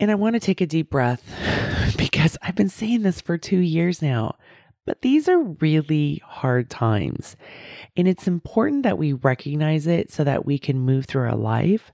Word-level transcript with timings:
And 0.00 0.10
I 0.10 0.14
want 0.14 0.34
to 0.34 0.40
take 0.40 0.62
a 0.62 0.66
deep 0.66 0.90
breath 0.90 1.22
because 1.98 2.38
I've 2.42 2.56
been 2.56 2.70
saying 2.70 3.02
this 3.02 3.20
for 3.20 3.36
two 3.36 3.58
years 3.58 4.00
now, 4.00 4.36
but 4.86 5.02
these 5.02 5.28
are 5.28 5.38
really 5.38 6.22
hard 6.24 6.70
times. 6.70 7.36
And 7.96 8.08
it's 8.08 8.26
important 8.26 8.82
that 8.84 8.98
we 8.98 9.12
recognize 9.12 9.86
it 9.86 10.10
so 10.10 10.24
that 10.24 10.46
we 10.46 10.58
can 10.58 10.80
move 10.80 11.04
through 11.04 11.28
our 11.28 11.36
life 11.36 11.92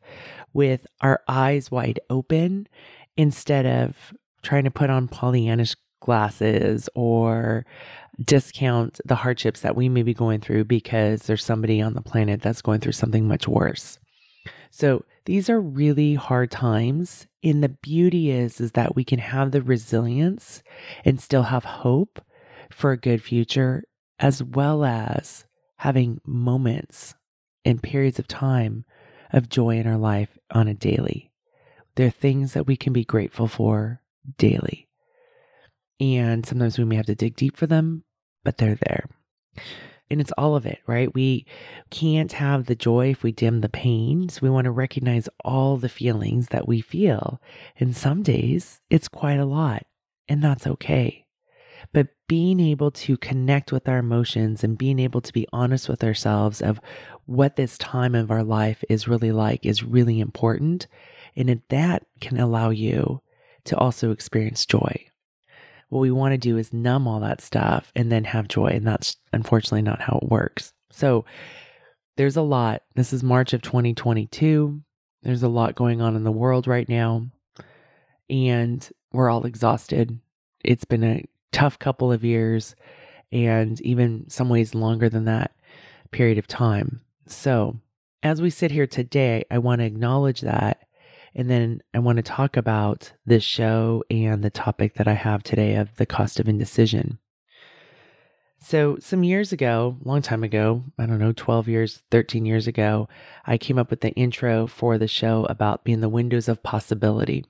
with 0.53 0.87
our 1.01 1.21
eyes 1.27 1.71
wide 1.71 1.99
open 2.09 2.69
instead 3.17 3.67
of 3.67 4.15
trying 4.43 4.65
to 4.65 4.71
put 4.71 4.89
on 4.89 5.09
Pollyannish 5.09 5.75
glasses 6.01 6.89
or 6.95 7.67
discount 8.25 9.01
the 9.05 9.17
hardships 9.17 9.61
that 9.61 9.75
we 9.75 9.89
may 9.89 10.03
be 10.03 10.15
going 10.15 10.41
through 10.41 10.65
because 10.65 11.23
there's 11.23 11.45
somebody 11.45 11.83
on 11.83 11.95
the 11.95 12.01
planet 12.01 12.41
that's 12.41 12.63
going 12.63 12.81
through 12.81 12.93
something 12.93 13.27
much 13.27 13.49
worse. 13.49 13.99
So 14.71 15.05
these 15.25 15.51
are 15.51 15.61
really 15.61 16.15
hard 16.15 16.51
times. 16.51 17.27
And 17.47 17.63
the 17.63 17.69
beauty 17.69 18.33
is, 18.33 18.61
is 18.61 18.73
that 18.73 18.97
we 18.97 19.05
can 19.05 19.21
have 19.21 19.53
the 19.53 19.63
resilience 19.63 20.65
and 21.05 21.21
still 21.21 21.45
have 21.45 21.65
hope 21.65 22.21
for 22.73 22.91
a 22.91 22.97
good 22.97 23.23
future, 23.23 23.85
as 24.19 24.43
well 24.43 24.85
as 24.85 25.47
having 25.77 26.21
moments 26.27 27.15
and 27.65 27.81
periods 27.81 28.19
of 28.19 28.27
time 28.27 28.85
of 29.33 29.49
joy 29.49 29.79
in 29.79 29.87
our 29.87 29.97
life 29.97 30.37
on 30.51 30.67
a 30.67 30.75
daily. 30.75 31.31
There 31.95 32.09
are 32.09 32.11
things 32.11 32.55
that 32.55 32.67
we 32.67 32.77
can 32.77 32.93
be 32.93 33.05
grateful 33.05 33.47
for 33.47 34.03
daily. 34.39 34.89
And 36.01 36.45
sometimes 36.45 36.79
we 36.79 36.85
may 36.85 36.97
have 36.97 37.07
to 37.07 37.15
dig 37.15 37.37
deep 37.37 37.57
for 37.57 37.69
them, 37.69 38.03
but 38.43 38.59
they're 38.59 38.75
there. 38.89 39.07
And 40.11 40.21
it's 40.21 40.33
all 40.39 40.55
of 40.55 40.67
it, 40.67 40.79
right? 40.87 41.13
We 41.15 41.47
can't 41.91 42.33
have 42.33 42.67
the 42.67 42.77
joy 42.77 43.11
if 43.11 43.23
we 43.23 43.33
dim 43.33 43.61
the 43.61 43.69
pain. 43.69 44.29
So 44.29 44.41
we 44.43 44.51
want 44.51 44.67
to 44.67 44.71
recognize 44.71 45.29
all 45.45 45.77
the 45.77 45.89
feelings 45.89 46.49
that 46.49 46.69
we 46.69 46.81
feel. 46.81 47.41
And 47.79 47.97
some 47.97 48.23
days 48.23 48.81
it's 48.89 49.09
quite 49.09 49.41
a 49.41 49.45
lot, 49.45 49.85
and 50.29 50.43
that's 50.43 50.67
okay. 50.67 51.27
But 51.93 52.09
being 52.29 52.61
able 52.61 52.91
to 52.91 53.17
connect 53.17 53.73
with 53.73 53.89
our 53.89 53.99
emotions 53.99 54.65
and 54.65 54.79
being 54.79 54.99
able 54.99 55.21
to 55.21 55.33
be 55.33 55.47
honest 55.53 55.89
with 55.89 56.03
ourselves 56.03 56.61
of 56.61 56.81
what 57.27 57.57
this 57.57 57.79
time 57.79 58.15
of 58.15 58.31
our 58.31 58.43
life 58.43 58.83
is 58.89 59.09
really 59.09 59.33
like 59.33 59.65
is 59.65 59.83
really 59.83 60.21
important. 60.21 60.87
And 61.37 61.61
that 61.69 62.07
can 62.21 62.39
allow 62.39 62.71
you 62.71 63.21
to 63.65 63.77
also 63.77 64.11
experience 64.11 64.65
joy 64.65 65.07
what 65.89 66.01
we 66.01 66.11
want 66.11 66.33
to 66.33 66.39
do 66.39 66.57
is 66.57 66.73
numb 66.73 67.07
all 67.07 67.21
that 67.21 67.41
stuff 67.41 67.93
and 67.95 68.11
then 68.11 68.25
have 68.25 68.49
joy. 68.49 68.69
And 68.69 68.87
that's 68.87 69.17
unfortunately 69.33 69.83
not 69.83 70.01
how 70.01 70.19
it 70.23 70.29
works. 70.29 70.73
So 70.91 71.25
there's 72.17 72.37
a 72.37 72.43
lot. 72.43 72.83
This 72.95 73.13
is 73.13 73.23
March 73.23 73.53
of 73.53 73.63
2022. 73.63 74.81
There's 75.23 75.43
a 75.43 75.49
lot 75.49 75.75
going 75.75 76.01
on 76.01 76.17
in 76.17 76.25
the 76.25 76.33
world 76.33 76.67
right 76.67 76.89
now. 76.89 77.27
And 78.29 78.89
we're 79.13 79.31
all 79.31 79.47
exhausted. 79.47 80.19
It's 80.65 80.85
been 80.85 81.05
a 81.05 81.25
tough 81.53 81.79
couple 81.79 82.11
of 82.11 82.25
years 82.25 82.75
and 83.33 83.81
even 83.81 84.29
some 84.29 84.49
ways 84.49 84.75
longer 84.75 85.09
than 85.09 85.25
that 85.25 85.53
period 86.11 86.39
of 86.39 86.47
time. 86.47 87.01
So, 87.27 87.77
as 88.23 88.41
we 88.41 88.51
sit 88.51 88.71
here 88.71 88.87
today, 88.87 89.45
I 89.51 89.59
want 89.59 89.81
to 89.81 89.85
acknowledge 89.85 90.41
that 90.41 90.86
and 91.37 91.51
then 91.51 91.83
I 91.93 91.99
want 91.99 92.17
to 92.17 92.23
talk 92.23 92.57
about 92.57 93.13
this 93.27 93.45
show 93.45 94.03
and 94.11 94.43
the 94.43 94.51
topic 94.51 94.95
that 94.95 95.07
I 95.07 95.13
have 95.13 95.43
today 95.43 95.75
of 95.75 95.95
the 95.97 96.07
cost 96.07 96.41
of 96.41 96.49
indecision. 96.49 97.19
So, 98.59 98.97
some 99.01 99.23
years 99.23 99.53
ago, 99.53 99.99
long 100.03 100.23
time 100.23 100.43
ago, 100.43 100.83
I 100.99 101.05
don't 101.05 101.19
know, 101.19 101.33
12 101.33 101.69
years, 101.69 102.03
13 102.11 102.47
years 102.47 102.67
ago, 102.67 103.07
I 103.45 103.59
came 103.59 103.79
up 103.79 103.91
with 103.91 104.01
the 104.01 104.13
intro 104.13 104.67
for 104.67 104.97
the 104.97 105.07
show 105.07 105.45
about 105.45 105.85
being 105.85 106.01
the 106.01 106.09
windows 106.09 106.49
of 106.49 106.63
possibility. 106.63 107.45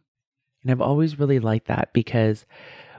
And 0.62 0.72
I've 0.72 0.80
always 0.80 1.20
really 1.20 1.38
liked 1.38 1.68
that 1.68 1.92
because 1.92 2.44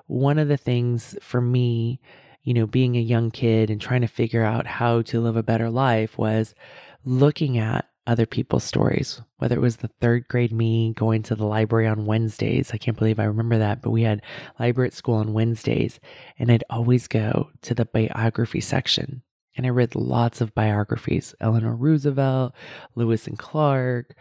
one 0.06 0.40
of 0.40 0.48
the 0.48 0.56
things 0.56 1.18
for 1.22 1.42
me, 1.42 2.00
you 2.44 2.54
know, 2.54 2.66
being 2.66 2.96
a 2.96 3.02
young 3.02 3.30
kid 3.30 3.70
and 3.70 3.82
trying 3.82 4.02
to 4.02 4.08
figure 4.08 4.46
out 4.46 4.66
how 4.66 5.02
to 5.02 5.20
live 5.20 5.36
a 5.36 5.44
better 5.44 5.70
life 5.70 6.18
was 6.18 6.56
looking 7.04 7.58
at 7.58 7.90
other 8.08 8.26
people's 8.26 8.64
stories, 8.64 9.22
whether 9.38 9.56
it 9.56 9.62
was 9.62 9.78
the 9.78 9.90
third 10.00 10.28
grade 10.30 10.54
me 10.54 10.94
going 10.94 11.22
to 11.24 11.36
the 11.36 11.46
library 11.46 11.86
on 11.86 12.06
Wednesdays. 12.06 12.72
I 12.74 12.78
can't 12.78 12.98
believe 12.98 13.20
I 13.20 13.26
remember 13.26 13.58
that, 13.58 13.82
but 13.82 13.92
we 13.92 14.04
had 14.04 14.24
library 14.60 14.88
at 14.88 14.94
school 14.94 15.16
on 15.16 15.34
Wednesdays, 15.34 16.00
and 16.40 16.52
I'd 16.52 16.64
always 16.70 17.08
go 17.08 17.52
to 17.64 17.76
the 17.76 17.86
biography 17.86 18.62
section. 18.62 19.22
And 19.56 19.66
I 19.66 19.70
read 19.70 19.96
lots 19.96 20.40
of 20.40 20.56
biographies 20.56 21.36
Eleanor 21.42 21.76
Roosevelt, 21.76 22.54
Lewis 22.96 23.28
and 23.28 23.38
Clark, 23.38 24.16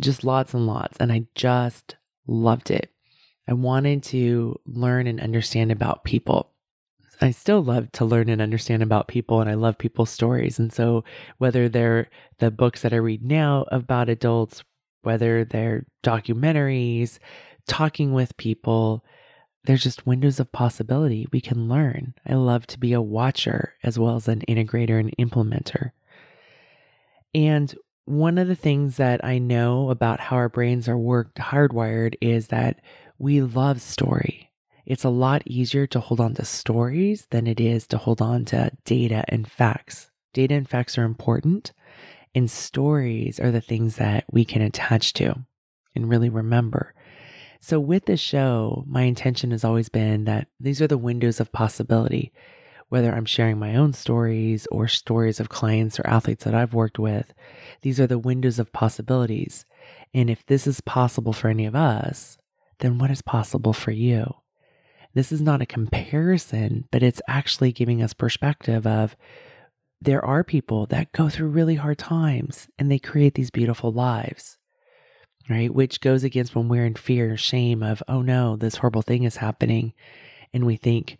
just 0.00 0.24
lots 0.24 0.54
and 0.54 0.66
lots. 0.66 0.96
And 0.98 1.10
I 1.10 1.26
just 1.34 1.96
loved 2.26 2.70
it. 2.70 2.90
I 3.48 3.54
wanted 3.54 4.02
to 4.04 4.60
learn 4.66 5.06
and 5.06 5.20
understand 5.20 5.72
about 5.72 6.04
people. 6.04 6.53
I 7.24 7.30
still 7.30 7.64
love 7.64 7.90
to 7.92 8.04
learn 8.04 8.28
and 8.28 8.42
understand 8.42 8.82
about 8.82 9.08
people 9.08 9.40
and 9.40 9.48
I 9.48 9.54
love 9.54 9.78
people's 9.78 10.10
stories. 10.10 10.58
And 10.58 10.70
so 10.70 11.04
whether 11.38 11.70
they're 11.70 12.10
the 12.36 12.50
books 12.50 12.82
that 12.82 12.92
I 12.92 12.96
read 12.96 13.24
now 13.24 13.64
about 13.72 14.10
adults, 14.10 14.62
whether 15.04 15.42
they're 15.42 15.86
documentaries, 16.02 17.18
talking 17.66 18.12
with 18.12 18.36
people, 18.36 19.06
there's 19.64 19.82
just 19.82 20.06
windows 20.06 20.38
of 20.38 20.52
possibility 20.52 21.26
we 21.32 21.40
can 21.40 21.66
learn. 21.66 22.12
I 22.26 22.34
love 22.34 22.66
to 22.66 22.78
be 22.78 22.92
a 22.92 23.00
watcher 23.00 23.72
as 23.82 23.98
well 23.98 24.16
as 24.16 24.28
an 24.28 24.42
integrator 24.46 25.00
and 25.00 25.16
implementer. 25.16 25.92
And 27.34 27.74
one 28.04 28.36
of 28.36 28.48
the 28.48 28.54
things 28.54 28.98
that 28.98 29.24
I 29.24 29.38
know 29.38 29.88
about 29.88 30.20
how 30.20 30.36
our 30.36 30.50
brains 30.50 30.90
are 30.90 30.98
worked 30.98 31.38
hardwired 31.38 32.16
is 32.20 32.48
that 32.48 32.82
we 33.18 33.40
love 33.40 33.80
story. 33.80 34.43
It's 34.86 35.04
a 35.04 35.08
lot 35.08 35.42
easier 35.46 35.86
to 35.88 36.00
hold 36.00 36.20
on 36.20 36.34
to 36.34 36.44
stories 36.44 37.26
than 37.30 37.46
it 37.46 37.58
is 37.58 37.86
to 37.88 37.98
hold 37.98 38.20
on 38.20 38.44
to 38.46 38.70
data 38.84 39.24
and 39.28 39.50
facts. 39.50 40.10
Data 40.34 40.54
and 40.54 40.68
facts 40.68 40.98
are 40.98 41.04
important, 41.04 41.72
and 42.34 42.50
stories 42.50 43.40
are 43.40 43.50
the 43.50 43.60
things 43.62 43.96
that 43.96 44.24
we 44.30 44.44
can 44.44 44.60
attach 44.60 45.14
to 45.14 45.46
and 45.94 46.10
really 46.10 46.28
remember. 46.28 46.92
So, 47.60 47.80
with 47.80 48.04
the 48.04 48.18
show, 48.18 48.84
my 48.86 49.02
intention 49.02 49.52
has 49.52 49.64
always 49.64 49.88
been 49.88 50.24
that 50.24 50.48
these 50.60 50.82
are 50.82 50.86
the 50.86 50.98
windows 50.98 51.40
of 51.40 51.50
possibility. 51.50 52.30
Whether 52.90 53.14
I'm 53.14 53.24
sharing 53.24 53.58
my 53.58 53.76
own 53.76 53.94
stories 53.94 54.66
or 54.70 54.86
stories 54.86 55.40
of 55.40 55.48
clients 55.48 55.98
or 55.98 56.06
athletes 56.06 56.44
that 56.44 56.54
I've 56.54 56.74
worked 56.74 56.98
with, 56.98 57.32
these 57.80 57.98
are 57.98 58.06
the 58.06 58.18
windows 58.18 58.58
of 58.58 58.72
possibilities. 58.72 59.64
And 60.12 60.28
if 60.28 60.44
this 60.44 60.66
is 60.66 60.82
possible 60.82 61.32
for 61.32 61.48
any 61.48 61.64
of 61.64 61.74
us, 61.74 62.36
then 62.80 62.98
what 62.98 63.10
is 63.10 63.22
possible 63.22 63.72
for 63.72 63.90
you? 63.90 64.34
This 65.14 65.30
is 65.30 65.40
not 65.40 65.62
a 65.62 65.66
comparison, 65.66 66.88
but 66.90 67.02
it's 67.02 67.22
actually 67.28 67.72
giving 67.72 68.02
us 68.02 68.12
perspective 68.12 68.86
of 68.86 69.16
there 70.00 70.24
are 70.24 70.44
people 70.44 70.86
that 70.86 71.12
go 71.12 71.28
through 71.28 71.48
really 71.48 71.76
hard 71.76 71.98
times 71.98 72.68
and 72.78 72.90
they 72.90 72.98
create 72.98 73.34
these 73.34 73.50
beautiful 73.50 73.92
lives, 73.92 74.58
right? 75.48 75.72
Which 75.72 76.00
goes 76.00 76.24
against 76.24 76.54
when 76.54 76.68
we're 76.68 76.84
in 76.84 76.94
fear, 76.94 77.36
shame 77.36 77.82
of, 77.82 78.02
oh 78.08 78.22
no, 78.22 78.56
this 78.56 78.76
horrible 78.76 79.02
thing 79.02 79.22
is 79.22 79.36
happening. 79.36 79.94
And 80.52 80.66
we 80.66 80.76
think, 80.76 81.16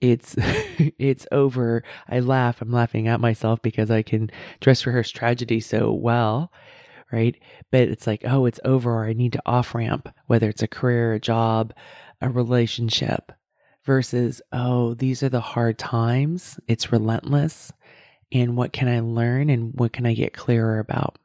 it's 0.00 0.34
it's 0.38 1.26
over. 1.30 1.82
I 2.08 2.20
laugh. 2.20 2.62
I'm 2.62 2.72
laughing 2.72 3.08
at 3.08 3.20
myself 3.20 3.60
because 3.62 3.90
I 3.90 4.02
can 4.02 4.30
dress 4.60 4.86
rehearse 4.86 5.10
tragedy 5.10 5.60
so 5.60 5.92
well, 5.92 6.52
right? 7.12 7.36
But 7.70 7.82
it's 7.82 8.06
like, 8.06 8.22
oh, 8.24 8.46
it's 8.46 8.60
over, 8.64 9.00
or 9.00 9.04
I 9.06 9.12
need 9.12 9.34
to 9.34 9.42
off 9.46 9.74
ramp, 9.74 10.08
whether 10.26 10.48
it's 10.48 10.62
a 10.62 10.68
career, 10.68 11.12
a 11.12 11.20
job, 11.20 11.72
a 12.20 12.28
relationship 12.28 13.32
versus, 13.84 14.42
oh, 14.52 14.94
these 14.94 15.22
are 15.22 15.28
the 15.28 15.40
hard 15.40 15.78
times. 15.78 16.58
It's 16.68 16.92
relentless. 16.92 17.72
And 18.32 18.56
what 18.56 18.72
can 18.72 18.88
I 18.88 19.00
learn 19.00 19.50
and 19.50 19.72
what 19.74 19.92
can 19.92 20.06
I 20.06 20.14
get 20.14 20.32
clearer 20.34 20.78
about? 20.78 21.18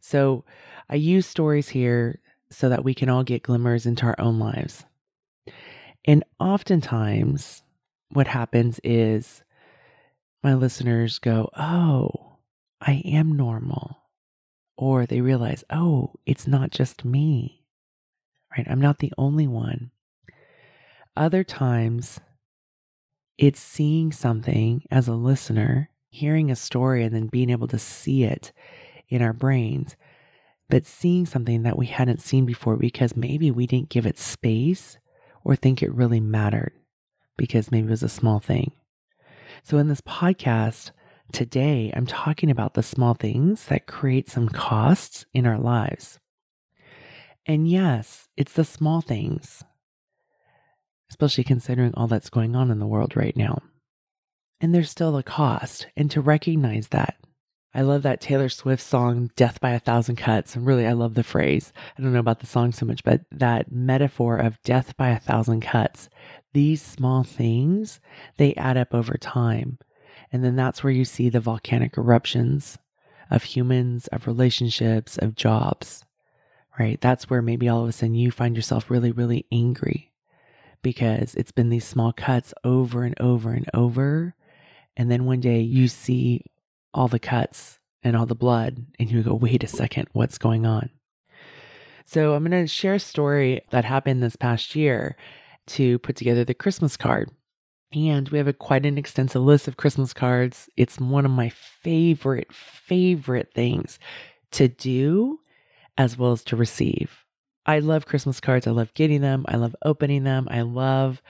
So 0.00 0.44
I 0.88 0.94
use 0.96 1.26
stories 1.26 1.68
here 1.70 2.20
so 2.50 2.68
that 2.68 2.84
we 2.84 2.94
can 2.94 3.08
all 3.08 3.24
get 3.24 3.42
glimmers 3.42 3.86
into 3.86 4.06
our 4.06 4.14
own 4.18 4.38
lives. 4.38 4.84
And 6.04 6.22
oftentimes, 6.38 7.62
what 8.10 8.28
happens 8.28 8.78
is 8.84 9.42
my 10.44 10.54
listeners 10.54 11.18
go, 11.18 11.50
Oh, 11.56 12.36
I 12.80 13.02
am 13.04 13.32
normal. 13.36 14.02
or 14.78 15.06
they 15.06 15.22
realize, 15.22 15.64
oh, 15.70 16.12
it's 16.26 16.46
not 16.46 16.70
just 16.70 17.02
me, 17.04 17.64
right? 18.56 18.66
I'm 18.68 18.80
not 18.80 18.98
the 18.98 19.12
only 19.18 19.46
one. 19.46 19.90
Other 21.16 21.44
times, 21.44 22.20
it's 23.38 23.60
seeing 23.60 24.12
something 24.12 24.84
as 24.90 25.08
a 25.08 25.14
listener, 25.14 25.90
hearing 26.08 26.50
a 26.50 26.56
story, 26.56 27.04
and 27.04 27.14
then 27.14 27.26
being 27.26 27.50
able 27.50 27.68
to 27.68 27.78
see 27.78 28.24
it 28.24 28.52
in 29.08 29.22
our 29.22 29.32
brains, 29.32 29.96
but 30.68 30.84
seeing 30.84 31.26
something 31.26 31.62
that 31.62 31.78
we 31.78 31.86
hadn't 31.86 32.20
seen 32.20 32.44
before 32.44 32.76
because 32.76 33.16
maybe 33.16 33.50
we 33.50 33.66
didn't 33.66 33.88
give 33.88 34.06
it 34.06 34.18
space 34.18 34.98
or 35.44 35.54
think 35.54 35.82
it 35.82 35.94
really 35.94 36.20
mattered 36.20 36.72
because 37.36 37.70
maybe 37.70 37.86
it 37.86 37.90
was 37.90 38.02
a 38.02 38.08
small 38.08 38.40
thing. 38.40 38.72
So, 39.62 39.78
in 39.78 39.88
this 39.88 40.00
podcast, 40.00 40.90
Today, 41.32 41.92
I'm 41.94 42.06
talking 42.06 42.50
about 42.50 42.74
the 42.74 42.82
small 42.82 43.14
things 43.14 43.66
that 43.66 43.86
create 43.86 44.30
some 44.30 44.48
costs 44.48 45.26
in 45.34 45.44
our 45.44 45.58
lives. 45.58 46.18
And 47.46 47.68
yes, 47.68 48.28
it's 48.36 48.52
the 48.54 48.64
small 48.64 49.00
things, 49.00 49.62
especially 51.10 51.44
considering 51.44 51.94
all 51.94 52.08
that's 52.08 52.28
going 52.28 52.56
on 52.56 52.70
in 52.72 52.80
the 52.80 52.86
world 52.86 53.16
right 53.16 53.36
now. 53.36 53.62
And 54.60 54.74
there's 54.74 54.90
still 54.90 55.16
a 55.16 55.22
cost, 55.22 55.86
and 55.96 56.10
to 56.10 56.20
recognize 56.20 56.88
that. 56.88 57.16
I 57.76 57.82
love 57.82 58.02
that 58.04 58.22
Taylor 58.22 58.48
Swift 58.48 58.82
song, 58.82 59.30
Death 59.36 59.60
by 59.60 59.72
a 59.72 59.78
Thousand 59.78 60.16
Cuts. 60.16 60.56
And 60.56 60.66
really, 60.66 60.86
I 60.86 60.92
love 60.92 61.12
the 61.12 61.22
phrase. 61.22 61.74
I 61.96 62.00
don't 62.00 62.14
know 62.14 62.20
about 62.20 62.40
the 62.40 62.46
song 62.46 62.72
so 62.72 62.86
much, 62.86 63.04
but 63.04 63.20
that 63.30 63.70
metaphor 63.70 64.38
of 64.38 64.62
death 64.62 64.96
by 64.96 65.10
a 65.10 65.20
thousand 65.20 65.60
cuts. 65.60 66.08
These 66.54 66.80
small 66.80 67.22
things, 67.22 68.00
they 68.38 68.54
add 68.54 68.78
up 68.78 68.94
over 68.94 69.18
time. 69.18 69.78
And 70.32 70.42
then 70.42 70.56
that's 70.56 70.82
where 70.82 70.92
you 70.92 71.04
see 71.04 71.28
the 71.28 71.38
volcanic 71.38 71.98
eruptions 71.98 72.78
of 73.30 73.42
humans, 73.42 74.06
of 74.06 74.26
relationships, 74.26 75.18
of 75.18 75.34
jobs, 75.34 76.05
right? 76.78 77.00
That's 77.00 77.30
where 77.30 77.42
maybe 77.42 77.68
all 77.68 77.82
of 77.82 77.88
a 77.88 77.92
sudden 77.92 78.14
you 78.14 78.30
find 78.30 78.56
yourself 78.56 78.90
really, 78.90 79.12
really 79.12 79.46
angry 79.50 80.12
because 80.82 81.34
it's 81.34 81.52
been 81.52 81.70
these 81.70 81.86
small 81.86 82.12
cuts 82.12 82.52
over 82.62 83.04
and 83.04 83.18
over 83.20 83.50
and 83.50 83.66
over. 83.74 84.34
And 84.96 85.10
then 85.10 85.24
one 85.24 85.40
day 85.40 85.60
you 85.60 85.88
see 85.88 86.44
all 86.94 87.08
the 87.08 87.18
cuts 87.18 87.78
and 88.02 88.16
all 88.16 88.26
the 88.26 88.34
blood, 88.34 88.86
and 88.98 89.10
you 89.10 89.22
go, 89.22 89.34
wait 89.34 89.64
a 89.64 89.66
second, 89.66 90.08
what's 90.12 90.38
going 90.38 90.64
on? 90.64 90.90
So 92.04 92.34
I'm 92.34 92.44
going 92.44 92.64
to 92.64 92.68
share 92.68 92.94
a 92.94 93.00
story 93.00 93.62
that 93.70 93.84
happened 93.84 94.22
this 94.22 94.36
past 94.36 94.76
year 94.76 95.16
to 95.68 95.98
put 95.98 96.14
together 96.14 96.44
the 96.44 96.54
Christmas 96.54 96.96
card. 96.96 97.30
And 97.92 98.28
we 98.28 98.38
have 98.38 98.46
a 98.46 98.52
quite 98.52 98.86
an 98.86 98.96
extensive 98.96 99.42
list 99.42 99.66
of 99.66 99.76
Christmas 99.76 100.12
cards. 100.12 100.70
It's 100.76 101.00
one 101.00 101.24
of 101.24 101.32
my 101.32 101.48
favorite, 101.48 102.52
favorite 102.52 103.52
things 103.52 103.98
to 104.52 104.68
do 104.68 105.40
as 105.98 106.16
well 106.16 106.32
as 106.32 106.44
to 106.44 106.56
receive. 106.56 107.24
I 107.64 107.80
love 107.80 108.06
Christmas 108.06 108.40
cards. 108.40 108.66
I 108.66 108.70
love 108.70 108.94
getting 108.94 109.20
them. 109.20 109.44
I 109.48 109.56
love 109.56 109.74
opening 109.84 110.24
them. 110.24 110.46
I 110.50 110.62
love, 110.62 111.20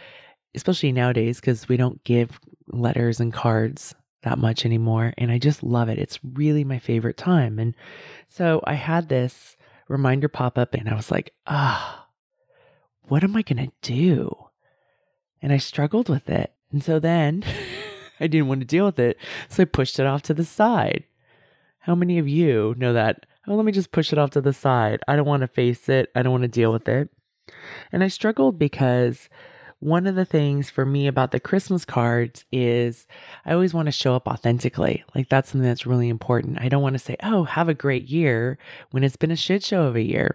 especially 0.55 0.93
nowadays, 0.93 1.41
because 1.41 1.69
we 1.69 1.77
don't 1.77 2.03
give 2.05 2.39
letters 2.69 3.21
and 3.21 3.33
cards 3.33 3.95
that 4.23 4.39
much 4.39 4.67
anymore. 4.67 5.15
And 5.17 5.31
I 5.31 5.39
just 5.39 5.63
love 5.63 5.89
it. 5.89 5.99
It's 5.99 6.19
really 6.23 6.65
my 6.65 6.79
favorite 6.79 7.17
time. 7.17 7.59
And 7.59 7.75
so 8.29 8.61
I 8.65 8.75
had 8.75 9.09
this 9.09 9.57
reminder 9.89 10.29
pop 10.29 10.59
up 10.59 10.75
and 10.75 10.89
I 10.89 10.95
was 10.95 11.11
like, 11.11 11.33
ah, 11.47 12.07
oh, 12.07 12.11
what 13.09 13.25
am 13.25 13.37
I 13.37 13.43
going 13.43 13.67
to 13.67 13.73
do? 13.81 14.47
and 15.43 15.53
I 15.53 15.59
struggled 15.59 16.09
with 16.09 16.29
it. 16.29 16.53
And 16.73 16.83
so 16.83 16.99
then 16.99 17.45
I 18.21 18.27
didn't 18.27 18.49
want 18.49 18.61
to 18.61 18.67
deal 18.67 18.85
with 18.85 18.99
it. 18.99 19.17
So 19.49 19.63
I 19.63 19.67
pushed 19.67 19.99
it 19.99 20.07
off 20.07 20.23
to 20.23 20.35
the 20.35 20.45
side. 20.45 21.05
How 21.79 21.95
many 21.95 22.19
of 22.19 22.29
you 22.29 22.75
know 22.79 22.93
that? 22.93 23.27
Oh, 23.49 23.55
let 23.55 23.65
me 23.65 23.73
just 23.73 23.93
push 23.93 24.13
it 24.13 24.19
off 24.19 24.31
to 24.31 24.41
the 24.41 24.53
side. 24.53 25.01
I 25.07 25.17
don't 25.17 25.27
want 25.27 25.43
to 25.43 25.49
face 25.49 25.89
it. 25.89 26.11
I 26.15 26.23
don't 26.23 26.33
want 26.33 26.43
to 26.43 26.49
deal 26.49 26.73
with 26.73 26.89
it. 26.89 27.11
And 27.93 28.03
I 28.03 28.09
struggled 28.09 28.59
because 28.59 29.29
one 29.79 30.07
of 30.07 30.15
the 30.15 30.25
things 30.25 30.71
for 30.71 30.87
me 30.87 31.07
about 31.07 31.31
the 31.31 31.41
Christmas 31.41 31.85
cards 31.85 32.45
is 32.51 33.07
I 33.45 33.53
always 33.53 33.75
want 33.75 33.87
to 33.87 33.93
show 33.93 34.17
up 34.17 34.27
authentically. 34.27 35.05
Like 35.15 35.29
that's 35.29 35.51
something 35.51 35.69
that's 35.69 35.87
really 35.87 36.09
important. 36.09 36.61
I 36.61 36.69
don't 36.69 36.83
want 36.83 36.95
to 36.95 36.99
say, 36.99 37.17
oh, 37.23 37.45
have 37.45 37.69
a 37.69 37.75
great 37.75 38.09
year 38.09 38.59
when 38.91 39.05
it's 39.05 39.17
been 39.17 39.31
a 39.31 39.37
shit 39.37 39.63
show 39.63 39.83
of 39.83 39.97
a 39.97 40.03
year. 40.03 40.35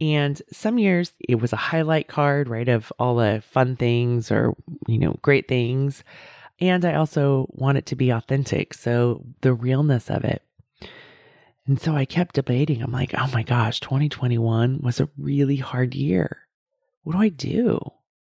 And 0.00 0.40
some 0.52 0.78
years 0.78 1.12
it 1.28 1.36
was 1.36 1.52
a 1.52 1.56
highlight 1.56 2.08
card, 2.08 2.48
right, 2.48 2.68
of 2.68 2.92
all 2.98 3.16
the 3.16 3.42
fun 3.46 3.76
things 3.76 4.30
or, 4.30 4.54
you 4.86 4.98
know, 4.98 5.18
great 5.22 5.48
things. 5.48 6.04
And 6.58 6.84
I 6.84 6.94
also 6.94 7.46
want 7.50 7.78
it 7.78 7.86
to 7.86 7.96
be 7.96 8.10
authentic. 8.10 8.74
So 8.74 9.24
the 9.40 9.52
realness 9.54 10.10
of 10.10 10.24
it. 10.24 10.42
And 11.70 11.80
so 11.80 11.94
I 11.94 12.04
kept 12.04 12.34
debating. 12.34 12.82
I'm 12.82 12.90
like, 12.90 13.14
oh 13.16 13.30
my 13.32 13.44
gosh, 13.44 13.78
2021 13.78 14.80
was 14.82 14.98
a 14.98 15.08
really 15.16 15.56
hard 15.56 15.94
year. 15.94 16.48
What 17.04 17.12
do 17.12 17.22
I 17.22 17.28
do? 17.28 17.78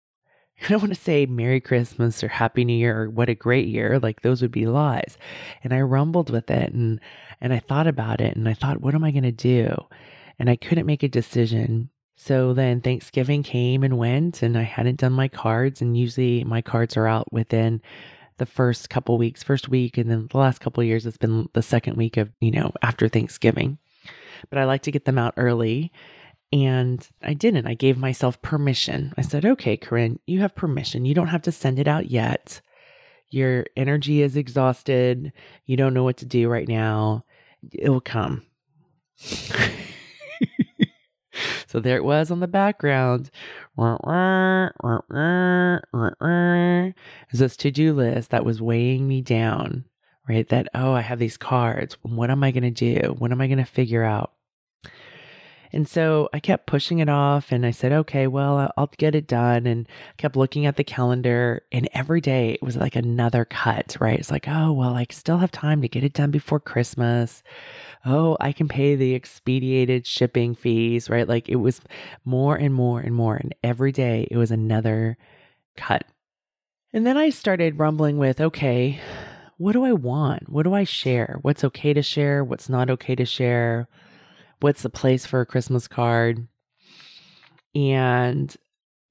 I 0.64 0.68
don't 0.68 0.82
want 0.82 0.94
to 0.94 1.00
say 1.00 1.26
Merry 1.26 1.62
Christmas 1.62 2.22
or 2.24 2.28
Happy 2.28 2.66
New 2.66 2.78
Year 2.78 3.04
or 3.04 3.10
what 3.10 3.30
a 3.30 3.36
great 3.36 3.70
year. 3.70 4.00
Like 4.00 4.22
those 4.22 4.42
would 4.42 4.52
be 4.52 4.66
lies. 4.66 5.18
And 5.64 5.74
I 5.74 5.80
rumbled 5.80 6.30
with 6.30 6.52
it 6.52 6.74
and 6.74 7.00
and 7.40 7.54
I 7.54 7.60
thought 7.60 7.88
about 7.88 8.20
it 8.20 8.36
and 8.36 8.50
I 8.50 8.54
thought, 8.54 8.82
what 8.82 8.94
am 8.94 9.06
I 9.06 9.12
gonna 9.12 9.32
do? 9.32 9.88
and 10.40 10.50
I 10.50 10.56
couldn't 10.56 10.86
make 10.86 11.04
a 11.04 11.08
decision. 11.08 11.90
So 12.16 12.54
then 12.54 12.82
Thanksgiving 12.82 13.44
came 13.44 13.84
and 13.84 13.98
went, 13.98 14.42
and 14.42 14.58
I 14.58 14.64
hadn't 14.64 15.00
done 15.00 15.14
my 15.14 15.28
cards. 15.28 15.82
And 15.82 15.98
usually 15.98 16.44
my 16.44 16.62
cards 16.62 16.98
are 16.98 17.08
out 17.08 17.32
within 17.32 17.82
the 18.38 18.46
first 18.46 18.90
couple 18.90 19.18
weeks, 19.18 19.44
first 19.44 19.70
week, 19.70 19.98
and 19.98 20.10
then 20.10 20.28
the 20.32 20.38
last 20.38 20.60
couple 20.60 20.84
years, 20.84 21.06
it's 21.06 21.18
been 21.18 21.50
the 21.54 21.62
second 21.62 21.98
week 21.98 22.18
of, 22.18 22.32
you 22.40 22.52
know, 22.52 22.72
after 22.82 23.08
Thanksgiving. 23.08 23.78
But 24.50 24.60
I 24.60 24.66
like 24.66 24.84
to 24.84 24.92
get 24.92 25.06
them 25.06 25.18
out 25.18 25.34
early. 25.38 25.92
And 26.54 27.06
I 27.22 27.34
didn't. 27.34 27.68
I 27.68 27.74
gave 27.74 27.98
myself 27.98 28.42
permission. 28.42 29.14
I 29.18 29.22
said, 29.22 29.46
okay, 29.46 29.76
Koren, 29.76 30.20
you 30.28 30.40
have 30.40 30.56
permission. 30.56 31.04
You 31.04 31.14
don't 31.14 31.28
have 31.28 31.42
to 31.42 31.52
send 31.52 31.78
it 31.78 31.90
out 31.90 32.10
yet. 32.10 32.62
Your 33.30 33.66
energy 33.76 34.22
is 34.22 34.38
exhausted. 34.38 35.34
You 35.66 35.76
don't 35.76 35.94
know 35.94 36.06
what 36.06 36.18
to 36.18 36.26
do 36.26 36.48
right 36.48 36.68
now. 36.68 37.26
It'll 37.74 38.00
come. 38.00 38.44
So 41.68 41.80
there 41.80 41.98
it 41.98 42.04
was 42.04 42.32
on 42.32 42.40
the 42.40 42.48
background. 42.48 43.30
It's 47.30 47.40
this 47.40 47.58
to 47.58 47.72
do 47.72 47.94
list 47.94 48.32
that 48.32 48.46
was 48.46 48.62
weighing 48.62 49.08
me 49.08 49.22
down, 49.22 49.84
right? 50.30 50.48
That, 50.48 50.70
oh, 50.74 50.94
I 50.94 51.02
have 51.02 51.20
these 51.20 51.38
cards. 51.38 51.98
What 52.02 52.32
am 52.32 52.44
I 52.44 52.52
going 52.52 52.64
to 52.64 52.72
do? 52.72 53.16
What 53.20 53.32
am 53.32 53.42
I 53.42 53.48
going 53.48 53.58
to 53.58 53.66
figure 53.66 54.04
out? 54.04 54.32
And 55.74 55.88
so 55.88 56.30
I 56.34 56.40
kept 56.40 56.66
pushing 56.66 57.00
it 57.00 57.10
off 57.10 57.52
and 57.52 57.66
I 57.66 57.72
said, 57.72 57.92
okay, 57.92 58.28
well, 58.28 58.72
I'll 58.78 58.92
get 58.98 59.16
it 59.16 59.28
done. 59.28 59.68
And 59.68 59.88
kept 60.18 60.36
looking 60.36 60.66
at 60.66 60.76
the 60.76 60.84
calendar. 60.84 61.64
And 61.72 61.90
every 61.94 62.22
day 62.22 62.52
it 62.52 62.64
was 62.64 62.78
like 62.78 62.96
another 62.96 63.46
cut, 63.46 63.98
right? 64.00 64.20
It's 64.20 64.32
like, 64.32 64.48
oh, 64.48 64.72
well, 64.72 64.96
I 64.96 65.06
still 65.10 65.38
have 65.38 65.52
time 65.52 65.82
to 65.82 65.90
get 65.90 66.04
it 66.04 66.14
done 66.14 66.32
before 66.32 66.60
Christmas 66.60 67.44
oh, 68.08 68.38
I 68.40 68.54
can 68.54 68.68
pay 68.68 68.96
the 68.96 69.16
expedited 69.16 70.08
shipping 70.08 70.56
fees, 70.56 71.10
right? 71.10 71.28
Like 71.28 71.50
it 71.50 71.58
was 71.58 71.82
more 72.24 72.56
and 72.56 72.74
more 72.74 73.00
and 73.00 73.14
more. 73.14 73.36
And 73.36 73.54
every 73.64 73.92
day 73.92 74.28
it 74.32 74.38
was 74.38 74.52
another 74.52 75.18
cut. 75.76 76.06
And 76.94 77.06
then 77.06 77.18
I 77.18 77.30
started 77.30 77.80
rumbling 77.80 78.18
with, 78.18 78.40
okay, 78.40 79.00
what 79.58 79.74
do 79.74 79.84
I 79.84 79.92
want? 79.92 80.50
What 80.50 80.64
do 80.64 80.74
I 80.74 80.86
share? 80.86 81.40
What's 81.42 81.64
okay 81.66 81.94
to 81.94 82.02
share? 82.02 82.44
What's 82.44 82.70
not 82.70 82.90
okay 82.90 83.16
to 83.16 83.26
share? 83.26 83.88
What's 84.60 84.82
the 84.82 84.90
place 84.90 85.26
for 85.26 85.42
a 85.42 85.46
Christmas 85.46 85.88
card? 85.88 86.48
And 87.76 88.56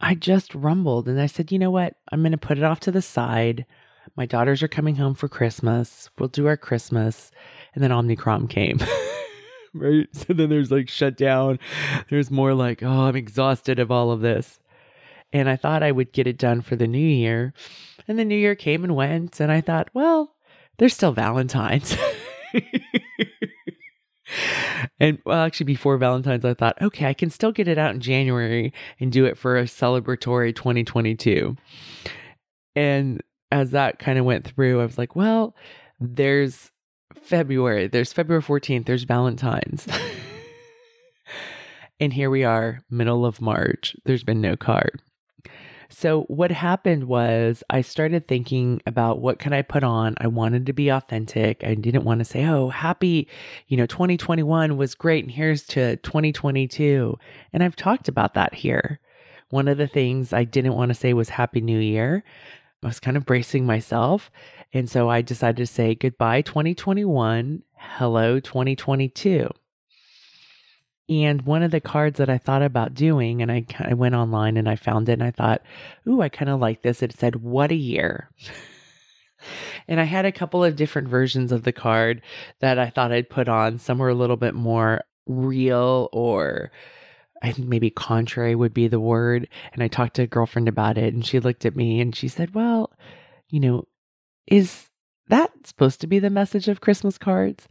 I 0.00 0.14
just 0.14 0.54
rumbled 0.54 1.08
and 1.08 1.20
I 1.20 1.26
said, 1.26 1.52
you 1.52 1.58
know 1.58 1.70
what? 1.70 1.94
I'm 2.10 2.20
going 2.20 2.32
to 2.32 2.38
put 2.38 2.58
it 2.58 2.64
off 2.64 2.80
to 2.80 2.92
the 2.92 3.02
side. 3.02 3.64
My 4.16 4.26
daughters 4.26 4.62
are 4.62 4.68
coming 4.68 4.96
home 4.96 5.14
for 5.14 5.28
Christmas. 5.28 6.10
We'll 6.18 6.28
do 6.28 6.46
our 6.46 6.56
Christmas 6.56 7.30
and 7.74 7.82
then 7.82 7.92
Omicron 7.92 8.48
came. 8.48 8.78
right? 9.74 10.08
So 10.12 10.32
then 10.32 10.50
there's 10.50 10.70
like 10.70 10.88
shutdown. 10.88 11.58
There's 12.10 12.30
more 12.30 12.54
like, 12.54 12.82
oh, 12.82 13.04
I'm 13.04 13.16
exhausted 13.16 13.78
of 13.78 13.90
all 13.90 14.10
of 14.10 14.20
this. 14.20 14.58
And 15.32 15.48
I 15.48 15.56
thought 15.56 15.82
I 15.82 15.92
would 15.92 16.12
get 16.12 16.26
it 16.26 16.38
done 16.38 16.60
for 16.60 16.76
the 16.76 16.86
new 16.86 16.98
year. 16.98 17.52
And 18.08 18.18
the 18.18 18.24
new 18.24 18.36
year 18.36 18.54
came 18.54 18.84
and 18.84 18.96
went. 18.96 19.40
And 19.40 19.50
I 19.52 19.60
thought, 19.60 19.90
well, 19.92 20.34
there's 20.78 20.94
still 20.94 21.12
Valentine's. 21.12 21.96
and 25.00 25.18
well, 25.24 25.40
actually, 25.40 25.64
before 25.64 25.96
Valentine's, 25.98 26.44
I 26.44 26.54
thought, 26.54 26.80
okay, 26.82 27.06
I 27.06 27.14
can 27.14 27.30
still 27.30 27.52
get 27.52 27.68
it 27.68 27.78
out 27.78 27.94
in 27.94 28.00
January 28.00 28.72
and 29.00 29.12
do 29.12 29.24
it 29.24 29.38
for 29.38 29.56
a 29.56 29.64
celebratory 29.64 30.54
2022. 30.54 31.56
And 32.74 33.22
as 33.50 33.70
that 33.70 33.98
kind 33.98 34.18
of 34.18 34.24
went 34.24 34.46
through, 34.46 34.80
I 34.80 34.84
was 34.84 34.98
like, 34.98 35.16
well, 35.16 35.54
there's 36.00 36.70
February. 37.14 37.86
There's 37.86 38.12
February 38.12 38.42
14th. 38.42 38.86
There's 38.86 39.04
Valentine's. 39.04 39.86
and 42.00 42.12
here 42.12 42.30
we 42.30 42.44
are, 42.44 42.82
middle 42.90 43.24
of 43.24 43.40
March. 43.40 43.96
There's 44.04 44.24
been 44.24 44.40
no 44.40 44.56
card. 44.56 45.00
So 45.88 46.22
what 46.22 46.50
happened 46.50 47.04
was 47.04 47.62
I 47.70 47.80
started 47.80 48.26
thinking 48.26 48.82
about 48.86 49.20
what 49.20 49.38
can 49.38 49.52
I 49.52 49.62
put 49.62 49.84
on? 49.84 50.14
I 50.18 50.26
wanted 50.26 50.66
to 50.66 50.72
be 50.72 50.88
authentic. 50.88 51.62
I 51.64 51.74
didn't 51.74 52.04
want 52.04 52.18
to 52.20 52.24
say, 52.24 52.44
"Oh, 52.44 52.68
happy, 52.68 53.28
you 53.68 53.76
know, 53.76 53.86
2021 53.86 54.76
was 54.76 54.94
great 54.94 55.24
and 55.24 55.32
here's 55.32 55.62
to 55.68 55.96
2022." 55.96 57.18
And 57.52 57.62
I've 57.62 57.76
talked 57.76 58.08
about 58.08 58.34
that 58.34 58.54
here. 58.54 59.00
One 59.50 59.68
of 59.68 59.78
the 59.78 59.86
things 59.86 60.32
I 60.32 60.44
didn't 60.44 60.74
want 60.74 60.88
to 60.90 60.94
say 60.94 61.12
was 61.12 61.28
happy 61.28 61.60
new 61.60 61.78
year. 61.78 62.24
I 62.82 62.88
was 62.88 63.00
kind 63.00 63.16
of 63.16 63.24
bracing 63.24 63.64
myself, 63.66 64.30
and 64.72 64.88
so 64.90 65.08
I 65.08 65.22
decided 65.22 65.56
to 65.56 65.66
say 65.66 65.94
goodbye 65.94 66.42
2021, 66.42 67.62
hello 67.76 68.38
2022. 68.40 69.48
And 71.08 71.42
one 71.42 71.62
of 71.62 71.70
the 71.70 71.80
cards 71.80 72.18
that 72.18 72.28
I 72.28 72.38
thought 72.38 72.62
about 72.62 72.94
doing, 72.94 73.40
and 73.40 73.50
I, 73.52 73.64
I 73.78 73.94
went 73.94 74.16
online 74.16 74.56
and 74.56 74.68
I 74.68 74.74
found 74.74 75.08
it 75.08 75.14
and 75.14 75.22
I 75.22 75.30
thought, 75.30 75.62
ooh, 76.06 76.20
I 76.20 76.28
kind 76.28 76.50
of 76.50 76.58
like 76.58 76.82
this. 76.82 77.02
It 77.02 77.16
said, 77.16 77.36
What 77.36 77.70
a 77.70 77.76
year. 77.76 78.30
and 79.88 80.00
I 80.00 80.04
had 80.04 80.24
a 80.24 80.32
couple 80.32 80.64
of 80.64 80.74
different 80.74 81.08
versions 81.08 81.52
of 81.52 81.62
the 81.62 81.72
card 81.72 82.22
that 82.60 82.78
I 82.78 82.90
thought 82.90 83.12
I'd 83.12 83.30
put 83.30 83.48
on. 83.48 83.78
Some 83.78 83.98
were 83.98 84.08
a 84.08 84.14
little 84.14 84.36
bit 84.36 84.54
more 84.54 85.02
real 85.26 86.08
or 86.12 86.70
I 87.42 87.52
think 87.52 87.68
maybe 87.68 87.90
contrary 87.90 88.54
would 88.54 88.74
be 88.74 88.88
the 88.88 89.00
word. 89.00 89.48
And 89.72 89.82
I 89.82 89.88
talked 89.88 90.16
to 90.16 90.22
a 90.22 90.26
girlfriend 90.26 90.68
about 90.68 90.98
it 90.98 91.14
and 91.14 91.24
she 91.24 91.38
looked 91.38 91.64
at 91.64 91.76
me 91.76 92.00
and 92.00 92.16
she 92.16 92.28
said, 92.28 92.54
Well, 92.54 92.90
you 93.48 93.60
know, 93.60 93.84
is 94.46 94.88
that 95.28 95.50
supposed 95.64 96.00
to 96.00 96.06
be 96.06 96.18
the 96.18 96.30
message 96.30 96.68
of 96.68 96.80
Christmas 96.80 97.18
cards? 97.18 97.68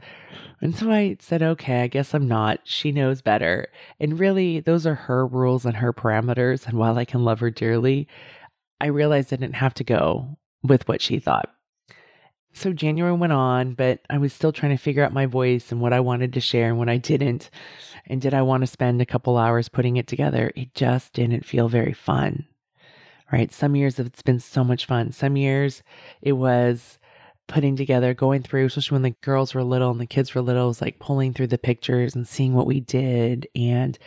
And 0.62 0.76
so 0.76 0.92
I 0.92 1.18
said, 1.20 1.42
okay, 1.42 1.82
I 1.82 1.88
guess 1.88 2.14
I'm 2.14 2.28
not. 2.28 2.60
She 2.64 2.92
knows 2.92 3.22
better. 3.22 3.68
And 4.00 4.20
really, 4.20 4.60
those 4.60 4.88
are 4.88 4.96
her 4.96 5.26
rules 5.26 5.66
and 5.66 5.78
her 5.78 5.94
parameters. 5.94 6.68
And 6.68 6.78
while 6.78 6.98
I 6.98 7.06
can 7.06 7.24
love 7.24 7.40
her 7.40 7.52
dearly, 7.52 8.08
I 8.80 8.88
realized 8.88 9.32
I 9.32 9.38
didn't 9.38 9.56
have 9.56 9.74
to 9.76 9.84
go 9.84 10.38
with 10.64 10.88
what 10.88 11.02
she 11.02 11.20
thought. 11.20 11.50
So 12.54 12.72
January 12.72 13.14
went 13.14 13.34
on, 13.34 13.74
but 13.74 14.00
I 14.10 14.18
was 14.18 14.32
still 14.32 14.54
trying 14.54 14.76
to 14.76 14.82
figure 14.82 15.04
out 15.04 15.12
my 15.12 15.26
voice 15.26 15.74
and 15.74 15.82
what 15.82 15.92
I 15.92 16.00
wanted 16.00 16.32
to 16.34 16.40
share 16.40 16.70
and 16.70 16.78
what 16.78 16.88
I 16.88 16.96
didn't. 16.98 17.50
And 18.08 18.22
did 18.22 18.34
I 18.34 18.44
want 18.44 18.62
to 18.62 18.68
spend 18.68 19.02
a 19.02 19.06
couple 19.06 19.38
hours 19.38 19.68
putting 19.68 19.98
it 19.98 20.08
together? 20.08 20.52
It 20.56 20.74
just 20.74 21.12
didn't 21.12 21.46
feel 21.46 21.68
very 21.68 21.92
fun. 21.92 22.46
Right? 23.30 23.52
Some 23.52 23.76
years 23.76 24.00
it's 24.00 24.22
been 24.22 24.40
so 24.40 24.64
much 24.64 24.86
fun. 24.86 25.12
Some 25.12 25.36
years 25.36 25.84
it 26.22 26.34
was 26.34 26.98
putting 27.48 27.76
together, 27.76 28.14
going 28.14 28.42
through, 28.42 28.66
especially 28.66 28.96
when 28.96 29.02
the 29.04 29.16
girls 29.22 29.54
were 29.54 29.64
little 29.64 29.92
and 29.92 30.00
the 30.00 30.06
kids 30.06 30.34
were 30.34 30.42
little, 30.42 30.68
was 30.68 30.82
like 30.82 31.00
pulling 31.00 31.34
through 31.34 31.48
the 31.48 31.58
pictures 31.58 32.16
and 32.16 32.28
seeing 32.28 32.54
what 32.54 32.68
we 32.68 32.80
did 32.80 33.48
and 33.56 33.98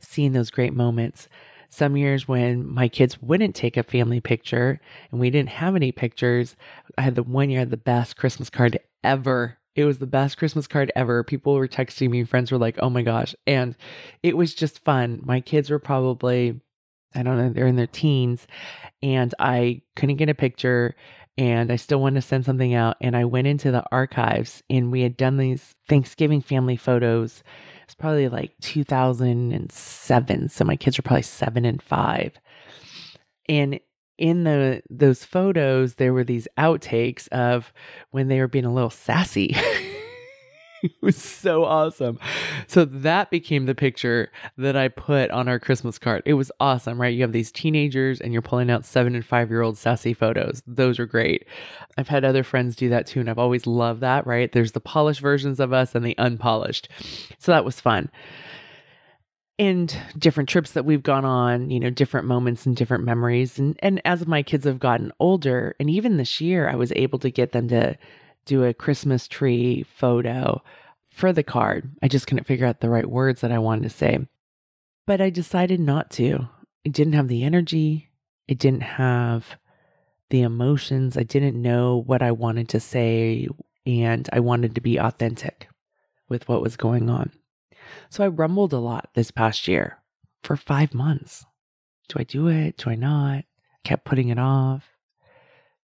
seeing 0.00 0.32
those 0.32 0.50
great 0.50 0.74
moments. 0.74 1.28
Some 1.68 1.96
years 1.96 2.26
when 2.26 2.66
my 2.66 2.88
kids 2.88 3.20
wouldn't 3.20 3.54
take 3.54 3.76
a 3.76 3.82
family 3.82 4.20
picture 4.20 4.80
and 5.10 5.20
we 5.20 5.30
didn't 5.30 5.50
have 5.50 5.76
any 5.76 5.92
pictures, 5.92 6.56
I 6.96 7.02
had 7.02 7.16
the 7.16 7.22
one 7.22 7.50
year 7.50 7.64
the 7.64 7.76
best 7.76 8.16
Christmas 8.16 8.48
card 8.48 8.78
ever. 9.04 9.58
It 9.74 9.84
was 9.84 9.98
the 9.98 10.06
best 10.06 10.38
Christmas 10.38 10.66
card 10.66 10.90
ever. 10.96 11.22
People 11.22 11.54
were 11.54 11.68
texting 11.68 12.08
me, 12.08 12.24
friends 12.24 12.50
were 12.50 12.58
like, 12.58 12.76
oh 12.78 12.88
my 12.88 13.02
gosh. 13.02 13.34
And 13.46 13.76
it 14.22 14.36
was 14.36 14.54
just 14.54 14.84
fun. 14.84 15.20
My 15.22 15.40
kids 15.40 15.68
were 15.68 15.78
probably, 15.78 16.58
I 17.14 17.22
don't 17.22 17.36
know, 17.36 17.50
they're 17.50 17.66
in 17.66 17.76
their 17.76 17.86
teens, 17.86 18.46
and 19.02 19.34
I 19.38 19.82
couldn't 19.96 20.16
get 20.16 20.30
a 20.30 20.34
picture 20.34 20.94
and 21.38 21.70
I 21.70 21.76
still 21.76 22.00
wanted 22.00 22.20
to 22.22 22.26
send 22.26 22.44
something 22.44 22.74
out. 22.74 22.96
And 23.00 23.16
I 23.16 23.24
went 23.24 23.46
into 23.46 23.70
the 23.70 23.84
archives 23.92 24.62
and 24.70 24.90
we 24.90 25.02
had 25.02 25.16
done 25.16 25.36
these 25.36 25.74
Thanksgiving 25.88 26.40
family 26.40 26.76
photos. 26.76 27.42
It's 27.84 27.94
probably 27.94 28.28
like 28.28 28.52
2007. 28.60 30.48
So 30.48 30.64
my 30.64 30.76
kids 30.76 30.98
were 30.98 31.02
probably 31.02 31.22
seven 31.22 31.64
and 31.64 31.82
five. 31.82 32.38
And 33.48 33.78
in 34.18 34.44
the 34.44 34.82
those 34.88 35.24
photos, 35.24 35.94
there 35.94 36.12
were 36.14 36.24
these 36.24 36.48
outtakes 36.58 37.28
of 37.28 37.72
when 38.10 38.28
they 38.28 38.40
were 38.40 38.48
being 38.48 38.64
a 38.64 38.72
little 38.72 38.90
sassy. 38.90 39.54
it 41.02 41.02
was 41.02 41.16
so 41.16 41.64
awesome. 41.64 42.18
So 42.66 42.84
that 42.84 43.30
became 43.30 43.66
the 43.66 43.74
picture 43.74 44.30
that 44.56 44.76
I 44.76 44.88
put 44.88 45.30
on 45.30 45.48
our 45.48 45.58
Christmas 45.58 45.98
card. 45.98 46.22
It 46.24 46.34
was 46.34 46.52
awesome, 46.60 47.00
right? 47.00 47.14
You 47.14 47.22
have 47.22 47.32
these 47.32 47.52
teenagers 47.52 48.20
and 48.20 48.32
you're 48.32 48.42
pulling 48.42 48.70
out 48.70 48.84
seven 48.84 49.14
and 49.14 49.24
five 49.24 49.50
year 49.50 49.62
old 49.62 49.78
sassy 49.78 50.14
photos. 50.14 50.62
Those 50.66 50.98
are 50.98 51.06
great. 51.06 51.46
I've 51.98 52.08
had 52.08 52.24
other 52.24 52.44
friends 52.44 52.76
do 52.76 52.88
that 52.90 53.06
too, 53.06 53.20
and 53.20 53.30
I've 53.30 53.38
always 53.38 53.66
loved 53.66 54.00
that, 54.00 54.26
right? 54.26 54.50
There's 54.50 54.72
the 54.72 54.80
polished 54.80 55.20
versions 55.20 55.60
of 55.60 55.72
us 55.72 55.94
and 55.94 56.04
the 56.04 56.16
unpolished. 56.18 56.88
So 57.38 57.52
that 57.52 57.64
was 57.64 57.80
fun. 57.80 58.10
And 59.58 59.96
different 60.18 60.50
trips 60.50 60.72
that 60.72 60.84
we've 60.84 61.02
gone 61.02 61.24
on, 61.24 61.70
you 61.70 61.80
know, 61.80 61.88
different 61.88 62.26
moments 62.26 62.66
and 62.66 62.76
different 62.76 63.04
memories. 63.04 63.58
And 63.58 63.78
and 63.82 64.02
as 64.04 64.26
my 64.26 64.42
kids 64.42 64.66
have 64.66 64.78
gotten 64.78 65.12
older, 65.18 65.74
and 65.80 65.88
even 65.88 66.18
this 66.18 66.42
year, 66.42 66.68
I 66.68 66.74
was 66.74 66.92
able 66.94 67.18
to 67.20 67.30
get 67.30 67.52
them 67.52 67.68
to 67.68 67.96
do 68.46 68.64
a 68.64 68.72
Christmas 68.72 69.28
tree 69.28 69.82
photo 69.82 70.62
for 71.10 71.32
the 71.32 71.42
card. 71.42 71.90
I 72.02 72.08
just 72.08 72.26
couldn't 72.26 72.46
figure 72.46 72.66
out 72.66 72.80
the 72.80 72.88
right 72.88 73.08
words 73.08 73.42
that 73.42 73.52
I 73.52 73.58
wanted 73.58 73.82
to 73.82 73.90
say. 73.90 74.26
But 75.06 75.20
I 75.20 75.30
decided 75.30 75.80
not 75.80 76.10
to. 76.12 76.48
I 76.86 76.88
didn't 76.88 77.14
have 77.14 77.28
the 77.28 77.44
energy. 77.44 78.10
I 78.50 78.54
didn't 78.54 78.82
have 78.82 79.56
the 80.30 80.42
emotions. 80.42 81.16
I 81.16 81.22
didn't 81.22 81.60
know 81.60 82.02
what 82.06 82.22
I 82.22 82.32
wanted 82.32 82.68
to 82.70 82.80
say. 82.80 83.48
And 83.84 84.28
I 84.32 84.40
wanted 84.40 84.74
to 84.74 84.80
be 84.80 84.96
authentic 84.96 85.68
with 86.28 86.48
what 86.48 86.62
was 86.62 86.76
going 86.76 87.08
on. 87.08 87.30
So 88.10 88.24
I 88.24 88.28
rumbled 88.28 88.72
a 88.72 88.78
lot 88.78 89.10
this 89.14 89.30
past 89.30 89.68
year 89.68 89.98
for 90.42 90.56
five 90.56 90.92
months. 90.94 91.44
Do 92.08 92.16
I 92.18 92.24
do 92.24 92.48
it? 92.48 92.76
Do 92.76 92.90
I 92.90 92.94
not? 92.94 93.38
I 93.38 93.44
kept 93.84 94.04
putting 94.04 94.28
it 94.28 94.38
off. 94.38 94.95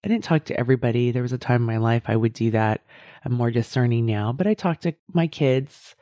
I 0.04 0.08
didn't 0.08 0.24
talk 0.24 0.44
to 0.46 0.58
everybody. 0.58 1.10
There 1.10 1.22
was 1.22 1.32
a 1.32 1.38
time 1.38 1.62
in 1.62 1.66
my 1.66 1.76
life 1.76 2.02
I 2.06 2.16
would 2.16 2.32
do 2.32 2.50
that. 2.50 2.82
I'm 3.24 3.32
more 3.32 3.50
discerning 3.50 4.04
now, 4.04 4.32
but 4.32 4.46
I 4.46 4.54
talked 4.54 4.82
to 4.82 4.94
my 5.12 5.28
kids 5.28 5.94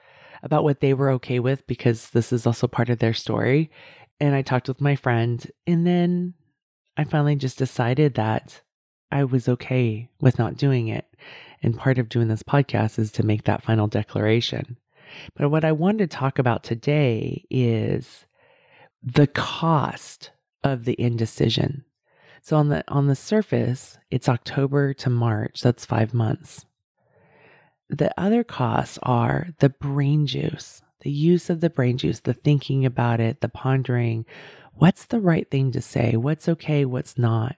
about 0.42 0.64
what 0.64 0.80
they 0.80 0.94
were 0.94 1.10
okay 1.10 1.38
with 1.38 1.66
because 1.66 2.10
this 2.10 2.32
is 2.32 2.46
also 2.46 2.66
part 2.66 2.88
of 2.88 2.98
their 2.98 3.12
story. 3.12 3.70
And 4.18 4.34
I 4.34 4.42
talked 4.42 4.68
with 4.68 4.80
my 4.80 4.96
friend, 4.96 5.50
and 5.66 5.86
then 5.86 6.34
I 6.96 7.04
finally 7.04 7.36
just 7.36 7.58
decided 7.58 8.14
that 8.14 8.60
I 9.10 9.24
was 9.24 9.48
okay 9.48 10.08
with 10.20 10.38
not 10.38 10.56
doing 10.56 10.88
it. 10.88 11.06
And 11.62 11.76
part 11.76 11.98
of 11.98 12.08
doing 12.08 12.28
this 12.28 12.42
podcast 12.42 12.98
is 12.98 13.12
to 13.12 13.22
make 13.22 13.44
that 13.44 13.62
final 13.62 13.86
declaration. 13.86 14.78
But 15.34 15.50
what 15.50 15.64
I 15.64 15.72
wanted 15.72 16.10
to 16.10 16.16
talk 16.16 16.38
about 16.38 16.62
today 16.62 17.44
is 17.50 18.24
the 19.02 19.26
cost 19.26 20.30
of 20.62 20.84
the 20.84 20.98
indecision. 21.00 21.84
So 22.42 22.56
on 22.56 22.68
the 22.68 22.84
on 22.88 23.06
the 23.06 23.14
surface, 23.14 23.98
it's 24.10 24.28
October 24.28 24.94
to 24.94 25.10
March. 25.10 25.60
That's 25.60 25.84
5 25.86 26.14
months. 26.14 26.66
The 27.88 28.12
other 28.18 28.44
costs 28.44 28.98
are 29.02 29.48
the 29.58 29.68
brain 29.68 30.26
juice, 30.26 30.82
the 31.00 31.10
use 31.10 31.50
of 31.50 31.60
the 31.60 31.70
brain 31.70 31.98
juice, 31.98 32.20
the 32.20 32.34
thinking 32.34 32.86
about 32.86 33.20
it, 33.20 33.40
the 33.40 33.48
pondering. 33.48 34.24
What's 34.74 35.06
the 35.06 35.20
right 35.20 35.50
thing 35.50 35.72
to 35.72 35.82
say? 35.82 36.16
What's 36.16 36.48
okay? 36.48 36.84
What's 36.84 37.18
not? 37.18 37.56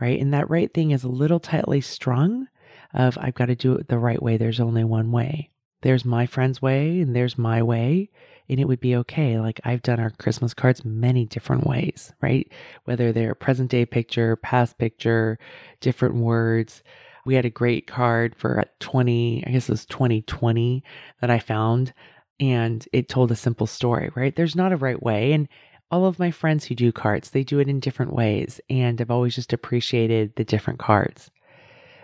Right? 0.00 0.20
And 0.20 0.32
that 0.32 0.50
right 0.50 0.72
thing 0.72 0.90
is 0.92 1.02
a 1.02 1.08
little 1.08 1.40
tightly 1.40 1.80
strung 1.80 2.46
of 2.94 3.18
I've 3.20 3.34
got 3.34 3.46
to 3.46 3.56
do 3.56 3.74
it 3.74 3.88
the 3.88 3.98
right 3.98 4.22
way. 4.22 4.36
There's 4.36 4.60
only 4.60 4.84
one 4.84 5.10
way. 5.12 5.50
There's 5.82 6.04
my 6.04 6.26
friend's 6.26 6.60
way 6.60 7.00
and 7.00 7.14
there's 7.14 7.38
my 7.38 7.62
way 7.62 8.10
and 8.48 8.58
it 8.58 8.66
would 8.66 8.80
be 8.80 8.96
okay. 8.96 9.38
Like 9.38 9.60
I've 9.64 9.82
done 9.82 10.00
our 10.00 10.10
Christmas 10.10 10.54
cards 10.54 10.84
many 10.84 11.24
different 11.24 11.66
ways, 11.66 12.12
right? 12.20 12.50
Whether 12.84 13.12
they're 13.12 13.34
present 13.34 13.70
day 13.70 13.86
picture, 13.86 14.36
past 14.36 14.76
picture, 14.76 15.38
different 15.80 16.16
words. 16.16 16.82
We 17.24 17.34
had 17.34 17.44
a 17.44 17.50
great 17.50 17.86
card 17.86 18.34
for 18.34 18.64
20, 18.80 19.44
I 19.46 19.50
guess 19.50 19.68
it 19.68 19.72
was 19.72 19.86
2020 19.86 20.82
that 21.20 21.30
I 21.30 21.38
found, 21.38 21.92
and 22.40 22.86
it 22.92 23.08
told 23.08 23.30
a 23.30 23.36
simple 23.36 23.66
story, 23.66 24.10
right? 24.16 24.34
There's 24.34 24.56
not 24.56 24.72
a 24.72 24.76
right 24.76 25.00
way. 25.00 25.32
And 25.32 25.46
all 25.90 26.06
of 26.06 26.18
my 26.18 26.30
friends 26.30 26.64
who 26.64 26.74
do 26.74 26.90
cards, 26.90 27.30
they 27.30 27.44
do 27.44 27.58
it 27.58 27.68
in 27.68 27.78
different 27.78 28.14
ways. 28.14 28.60
And 28.68 29.00
I've 29.00 29.10
always 29.10 29.34
just 29.34 29.52
appreciated 29.52 30.34
the 30.36 30.44
different 30.44 30.78
cards. 30.78 31.30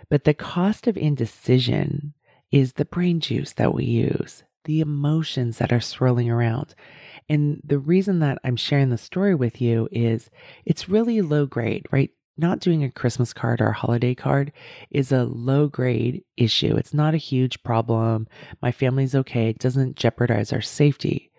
But 0.08 0.24
the 0.24 0.34
cost 0.34 0.86
of 0.86 0.96
indecision 0.96 2.14
is 2.56 2.72
the 2.72 2.86
brain 2.86 3.20
juice 3.20 3.52
that 3.52 3.74
we 3.74 3.84
use 3.84 4.42
the 4.64 4.80
emotions 4.80 5.58
that 5.58 5.72
are 5.72 5.80
swirling 5.80 6.28
around. 6.28 6.74
And 7.28 7.60
the 7.62 7.78
reason 7.78 8.18
that 8.20 8.38
I'm 8.42 8.56
sharing 8.56 8.88
the 8.88 8.98
story 8.98 9.32
with 9.32 9.60
you 9.60 9.88
is 9.92 10.28
it's 10.64 10.88
really 10.88 11.20
low 11.20 11.46
grade, 11.46 11.86
right? 11.92 12.10
Not 12.36 12.58
doing 12.58 12.82
a 12.82 12.90
Christmas 12.90 13.32
card 13.32 13.60
or 13.60 13.68
a 13.68 13.74
holiday 13.74 14.14
card 14.14 14.52
is 14.90 15.12
a 15.12 15.22
low 15.22 15.68
grade 15.68 16.24
issue. 16.36 16.74
It's 16.76 16.92
not 16.92 17.14
a 17.14 17.18
huge 17.18 17.62
problem. 17.62 18.26
My 18.60 18.72
family's 18.72 19.14
okay. 19.14 19.50
It 19.50 19.58
doesn't 19.58 19.96
jeopardize 19.96 20.52
our 20.52 20.62
safety 20.62 21.30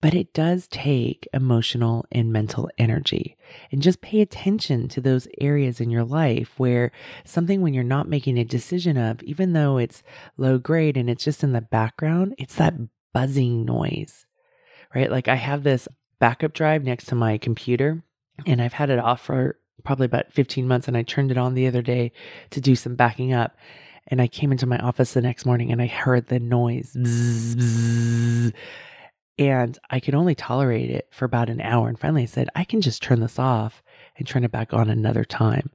but 0.00 0.14
it 0.14 0.32
does 0.32 0.66
take 0.68 1.28
emotional 1.34 2.06
and 2.10 2.32
mental 2.32 2.70
energy. 2.78 3.36
And 3.70 3.82
just 3.82 4.00
pay 4.00 4.20
attention 4.20 4.88
to 4.88 5.00
those 5.00 5.28
areas 5.40 5.80
in 5.80 5.90
your 5.90 6.04
life 6.04 6.54
where 6.56 6.90
something 7.24 7.60
when 7.60 7.74
you're 7.74 7.84
not 7.84 8.08
making 8.08 8.38
a 8.38 8.44
decision 8.44 8.96
of, 8.96 9.22
even 9.22 9.52
though 9.52 9.76
it's 9.76 10.02
low 10.36 10.58
grade 10.58 10.96
and 10.96 11.10
it's 11.10 11.24
just 11.24 11.44
in 11.44 11.52
the 11.52 11.60
background, 11.60 12.34
it's 12.38 12.54
that 12.54 12.74
buzzing 13.12 13.64
noise, 13.64 14.26
right? 14.94 15.10
Like 15.10 15.28
I 15.28 15.34
have 15.34 15.62
this 15.64 15.86
backup 16.18 16.52
drive 16.52 16.84
next 16.84 17.06
to 17.06 17.14
my 17.14 17.38
computer 17.38 18.02
And 18.46 18.62
I've 18.62 18.72
had 18.72 18.90
it 18.90 18.98
off 18.98 19.20
for 19.22 19.58
probably 19.84 20.06
about 20.06 20.32
15 20.32 20.66
months. 20.66 20.88
And 20.88 20.96
I 20.96 21.02
turned 21.02 21.30
it 21.30 21.36
on 21.38 21.54
the 21.54 21.66
other 21.66 21.82
day 21.82 22.12
to 22.50 22.60
do 22.60 22.74
some 22.74 22.94
backing 22.94 23.32
up. 23.34 23.56
And 24.06 24.20
I 24.20 24.28
came 24.28 24.50
into 24.50 24.66
my 24.66 24.78
office 24.78 25.12
the 25.12 25.20
next 25.20 25.44
morning 25.44 25.70
and 25.70 25.82
I 25.82 25.86
heard 25.86 26.28
the 26.28 26.40
noise. 26.40 26.94
Bzz, 26.96 27.54
bzz, 27.54 28.52
and 29.38 29.78
I 29.88 30.00
could 30.00 30.14
only 30.14 30.34
tolerate 30.34 30.90
it 30.90 31.08
for 31.10 31.24
about 31.24 31.50
an 31.50 31.60
hour. 31.60 31.88
And 31.88 31.98
finally 31.98 32.22
I 32.22 32.26
said, 32.26 32.48
I 32.54 32.64
can 32.64 32.80
just 32.80 33.02
turn 33.02 33.20
this 33.20 33.38
off 33.38 33.82
and 34.16 34.26
turn 34.26 34.44
it 34.44 34.52
back 34.52 34.74
on 34.74 34.90
another 34.90 35.24
time. 35.24 35.70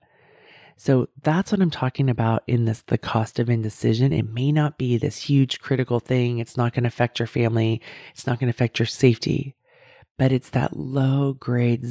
So 0.78 1.08
that's 1.24 1.52
what 1.52 1.62
I'm 1.62 1.72
talking 1.72 2.10
about 2.10 2.44
in 2.48 2.66
this 2.66 2.84
the 2.88 2.98
cost 2.98 3.40
of 3.40 3.50
indecision. 3.50 4.12
It 4.12 4.30
may 4.30 4.52
not 4.52 4.78
be 4.78 4.98
this 4.98 5.24
huge 5.24 5.60
critical 5.60 6.00
thing. 6.00 6.40
It's 6.40 6.58
not 6.58 6.74
going 6.74 6.84
to 6.84 6.90
affect 6.90 7.20
your 7.20 7.28
family. 7.28 7.82
It's 8.12 8.28
not 8.28 8.40
going 8.40 8.48
to 8.48 8.56
affect 8.56 8.80
your 8.80 8.86
safety. 8.86 9.56
But 10.18 10.32
it's 10.32 10.50
that 10.52 10.76
low 10.78 11.34
grade 11.34 11.82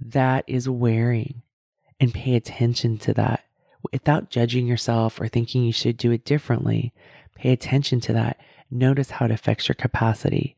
that 0.00 0.44
is 0.46 0.68
wearing. 0.68 1.42
And 2.00 2.12
pay 2.12 2.34
attention 2.34 2.98
to 2.98 3.14
that 3.14 3.44
without 3.94 4.28
judging 4.28 4.66
yourself 4.66 5.20
or 5.20 5.28
thinking 5.28 5.62
you 5.62 5.72
should 5.72 5.96
do 5.96 6.10
it 6.10 6.24
differently. 6.24 6.92
Pay 7.36 7.52
attention 7.52 8.00
to 8.00 8.12
that. 8.12 8.38
Notice 8.70 9.10
how 9.10 9.26
it 9.26 9.30
affects 9.30 9.68
your 9.68 9.76
capacity 9.76 10.56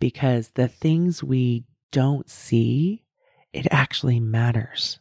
because 0.00 0.50
the 0.54 0.68
things 0.68 1.22
we 1.22 1.64
don't 1.92 2.28
see, 2.30 3.04
it 3.52 3.66
actually 3.70 4.20
matters, 4.20 5.00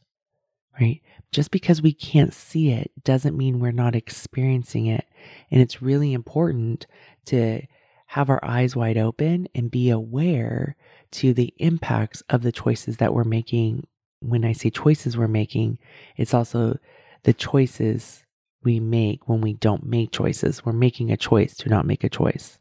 right? 0.79 1.01
Just 1.31 1.49
because 1.49 1.81
we 1.81 1.93
can't 1.93 2.33
see 2.33 2.71
it 2.71 2.91
doesn't 3.05 3.37
mean 3.37 3.59
we're 3.59 3.71
not 3.71 3.95
experiencing 3.95 4.87
it. 4.87 5.05
And 5.49 5.61
it's 5.61 5.81
really 5.81 6.11
important 6.11 6.87
to 7.27 7.61
have 8.07 8.29
our 8.29 8.43
eyes 8.43 8.75
wide 8.75 8.97
open 8.97 9.47
and 9.55 9.71
be 9.71 9.89
aware 9.89 10.75
to 11.11 11.33
the 11.33 11.53
impacts 11.57 12.21
of 12.29 12.41
the 12.41 12.51
choices 12.51 12.97
that 12.97 13.13
we're 13.13 13.23
making. 13.23 13.87
When 14.19 14.43
I 14.43 14.51
say 14.51 14.69
choices 14.69 15.17
we're 15.17 15.27
making, 15.27 15.79
it's 16.17 16.33
also 16.33 16.79
the 17.23 17.33
choices 17.33 18.23
we 18.63 18.79
make 18.79 19.27
when 19.27 19.41
we 19.41 19.53
don't 19.53 19.85
make 19.85 20.11
choices. 20.11 20.65
We're 20.65 20.73
making 20.73 21.11
a 21.11 21.17
choice 21.17 21.55
to 21.57 21.69
not 21.69 21.85
make 21.85 22.03
a 22.03 22.09
choice. 22.09 22.59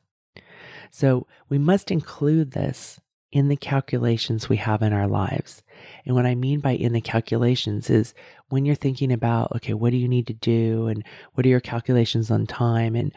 So 0.91 1.27
we 1.49 1.59
must 1.59 1.91
include 1.91 2.53
this 2.53 3.01
in 3.33 3.49
the 3.49 3.57
calculations 3.57 4.49
we 4.49 4.57
have 4.57 4.83
in 4.83 4.93
our 4.93 5.09
lives. 5.09 5.63
And 6.05 6.15
what 6.15 6.27
I 6.27 6.35
mean 6.35 6.61
by 6.61 6.73
in 6.73 6.93
the 6.93 7.01
calculations 7.01 7.91
is 7.91 8.15
when 8.49 8.65
you're 8.65 8.75
thinking 8.75 9.13
about, 9.13 9.53
okay, 9.57 9.75
what 9.75 9.91
do 9.91 9.97
you 9.97 10.09
need 10.09 10.27
to 10.29 10.33
do? 10.33 10.87
And 10.87 11.05
what 11.35 11.45
are 11.45 11.51
your 11.51 11.61
calculations 11.61 12.31
on 12.31 12.47
time? 12.47 12.95
And, 12.95 13.13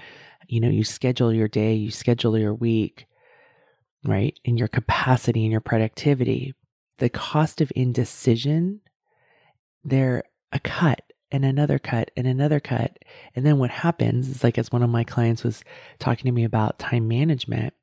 you 0.48 0.60
know, 0.60 0.69
you 0.69 0.84
schedule 0.84 1.31
your 1.31 1.48
day, 1.48 1.74
you 1.75 1.91
schedule 1.91 2.38
your 2.38 2.53
week, 2.53 3.05
right? 4.03 4.38
And 4.46 4.58
your 4.58 4.67
capacity 4.67 5.43
and 5.43 5.51
your 5.51 5.62
productivity. 5.62 6.53
The 6.98 7.10
cost 7.10 7.62
of 7.62 7.72
indecision, 7.75 8.81
they're 9.84 10.24
a 10.51 10.60
cut 10.60 11.01
and 11.31 11.45
another 11.45 11.79
cut 11.79 12.12
and 12.17 12.27
another 12.27 12.59
cut. 12.59 13.00
And 13.36 13.45
then 13.45 13.59
what 13.59 13.69
happens 13.69 14.27
is 14.27 14.43
like, 14.43 14.57
as 14.57 14.71
one 14.71 14.83
of 14.83 14.89
my 14.89 15.03
clients 15.03 15.43
was 15.43 15.63
talking 16.00 16.25
to 16.25 16.31
me 16.31 16.43
about 16.43 16.79
time 16.79 17.07
management, 17.07 17.74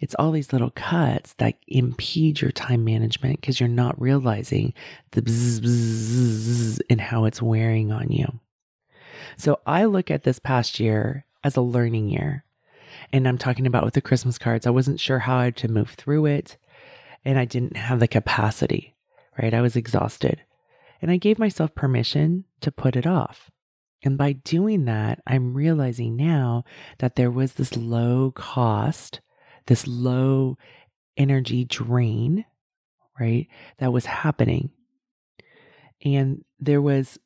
it's 0.00 0.14
all 0.14 0.30
these 0.30 0.52
little 0.52 0.70
cuts 0.70 1.34
that 1.34 1.54
impede 1.66 2.40
your 2.40 2.52
time 2.52 2.84
management 2.84 3.40
because 3.40 3.58
you're 3.58 3.68
not 3.68 4.00
realizing 4.00 4.72
the 5.10 5.22
bzz, 5.22 5.60
bzz, 5.60 6.80
and 6.88 7.00
how 7.00 7.24
it's 7.24 7.42
wearing 7.42 7.90
on 7.90 8.10
you. 8.10 8.40
So 9.36 9.60
I 9.66 9.84
look 9.84 10.10
at 10.10 10.22
this 10.22 10.38
past 10.38 10.78
year 10.80 11.24
as 11.42 11.56
a 11.56 11.60
learning 11.60 12.08
year. 12.08 12.44
And 13.12 13.26
I'm 13.26 13.38
talking 13.38 13.66
about 13.66 13.84
with 13.84 13.94
the 13.94 14.00
Christmas 14.00 14.38
cards. 14.38 14.66
I 14.66 14.70
wasn't 14.70 15.00
sure 15.00 15.20
how 15.20 15.38
I 15.38 15.44
had 15.44 15.56
to 15.58 15.68
move 15.68 15.90
through 15.90 16.26
it. 16.26 16.56
And 17.24 17.38
I 17.38 17.44
didn't 17.44 17.76
have 17.76 18.00
the 18.00 18.08
capacity, 18.08 18.94
right? 19.40 19.54
I 19.54 19.60
was 19.60 19.76
exhausted. 19.76 20.42
And 21.00 21.10
I 21.10 21.16
gave 21.16 21.38
myself 21.38 21.74
permission 21.74 22.44
to 22.60 22.72
put 22.72 22.96
it 22.96 23.06
off. 23.06 23.50
And 24.02 24.16
by 24.16 24.32
doing 24.32 24.84
that, 24.84 25.20
I'm 25.26 25.54
realizing 25.54 26.16
now 26.16 26.64
that 26.98 27.16
there 27.16 27.30
was 27.30 27.54
this 27.54 27.76
low 27.76 28.32
cost 28.34 29.20
this 29.68 29.86
low 29.86 30.58
energy 31.16 31.64
drain, 31.64 32.44
right? 33.20 33.46
That 33.78 33.92
was 33.92 34.06
happening. 34.06 34.70
And 36.04 36.44
there 36.58 36.82
was 36.82 37.18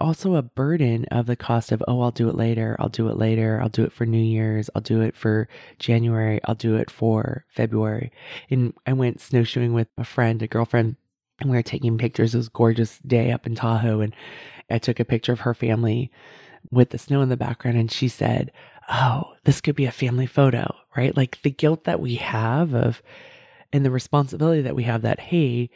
also 0.00 0.36
a 0.36 0.42
burden 0.42 1.04
of 1.06 1.26
the 1.26 1.36
cost 1.36 1.72
of, 1.72 1.82
oh, 1.88 2.00
I'll 2.00 2.12
do 2.12 2.28
it 2.28 2.36
later. 2.36 2.76
I'll 2.78 2.88
do 2.88 3.08
it 3.08 3.16
later. 3.16 3.58
I'll 3.60 3.68
do 3.68 3.82
it 3.82 3.92
for 3.92 4.06
New 4.06 4.22
Year's. 4.22 4.70
I'll 4.74 4.82
do 4.82 5.00
it 5.00 5.16
for 5.16 5.48
January. 5.78 6.40
I'll 6.44 6.54
do 6.54 6.76
it 6.76 6.90
for 6.90 7.44
February. 7.48 8.12
And 8.50 8.72
I 8.86 8.92
went 8.92 9.20
snowshoeing 9.20 9.74
with 9.74 9.88
a 9.98 10.04
friend, 10.04 10.40
a 10.42 10.46
girlfriend, 10.46 10.96
and 11.40 11.50
we 11.50 11.56
were 11.56 11.62
taking 11.62 11.98
pictures. 11.98 12.34
It 12.34 12.38
was 12.38 12.48
gorgeous 12.48 12.98
day 12.98 13.32
up 13.32 13.46
in 13.46 13.54
Tahoe. 13.54 14.00
And 14.00 14.14
I 14.70 14.78
took 14.78 15.00
a 15.00 15.04
picture 15.04 15.32
of 15.32 15.40
her 15.40 15.54
family 15.54 16.10
with 16.70 16.90
the 16.90 16.98
snow 16.98 17.22
in 17.22 17.28
the 17.28 17.36
background. 17.36 17.78
And 17.78 17.90
she 17.90 18.08
said, 18.08 18.52
oh, 18.90 19.34
this 19.44 19.60
could 19.60 19.76
be 19.76 19.86
a 19.86 19.92
family 19.92 20.26
photo, 20.26 20.74
right? 20.96 21.16
Like 21.16 21.40
the 21.42 21.50
guilt 21.50 21.84
that 21.84 22.00
we 22.00 22.16
have 22.16 22.74
of, 22.74 23.02
and 23.72 23.84
the 23.84 23.90
responsibility 23.90 24.62
that 24.62 24.74
we 24.74 24.82
have 24.82 25.02
that, 25.02 25.20
hey, 25.20 25.70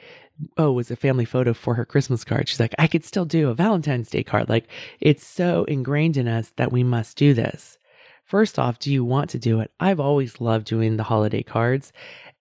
oh, 0.57 0.71
it 0.71 0.75
was 0.75 0.91
a 0.91 0.97
family 0.97 1.25
photo 1.25 1.55
for 1.55 1.75
her 1.75 1.85
Christmas 1.85 2.25
card. 2.25 2.49
She's 2.49 2.59
like, 2.59 2.75
I 2.79 2.89
could 2.89 3.05
still 3.05 3.25
do 3.25 3.49
a 3.49 3.55
Valentine's 3.55 4.11
Day 4.11 4.25
card. 4.25 4.49
Like 4.49 4.67
it's 5.01 5.25
so 5.25 5.65
ingrained 5.65 6.17
in 6.17 6.27
us 6.27 6.53
that 6.57 6.73
we 6.73 6.83
must 6.83 7.17
do 7.17 7.35
this. 7.35 7.79
First 8.25 8.59
off, 8.59 8.79
do 8.79 8.93
you 8.93 9.05
want 9.05 9.31
to 9.31 9.39
do 9.39 9.61
it? 9.61 9.71
I've 9.79 10.01
always 10.01 10.41
loved 10.41 10.67
doing 10.67 10.97
the 10.97 11.05
holiday 11.05 11.43
cards 11.43 11.93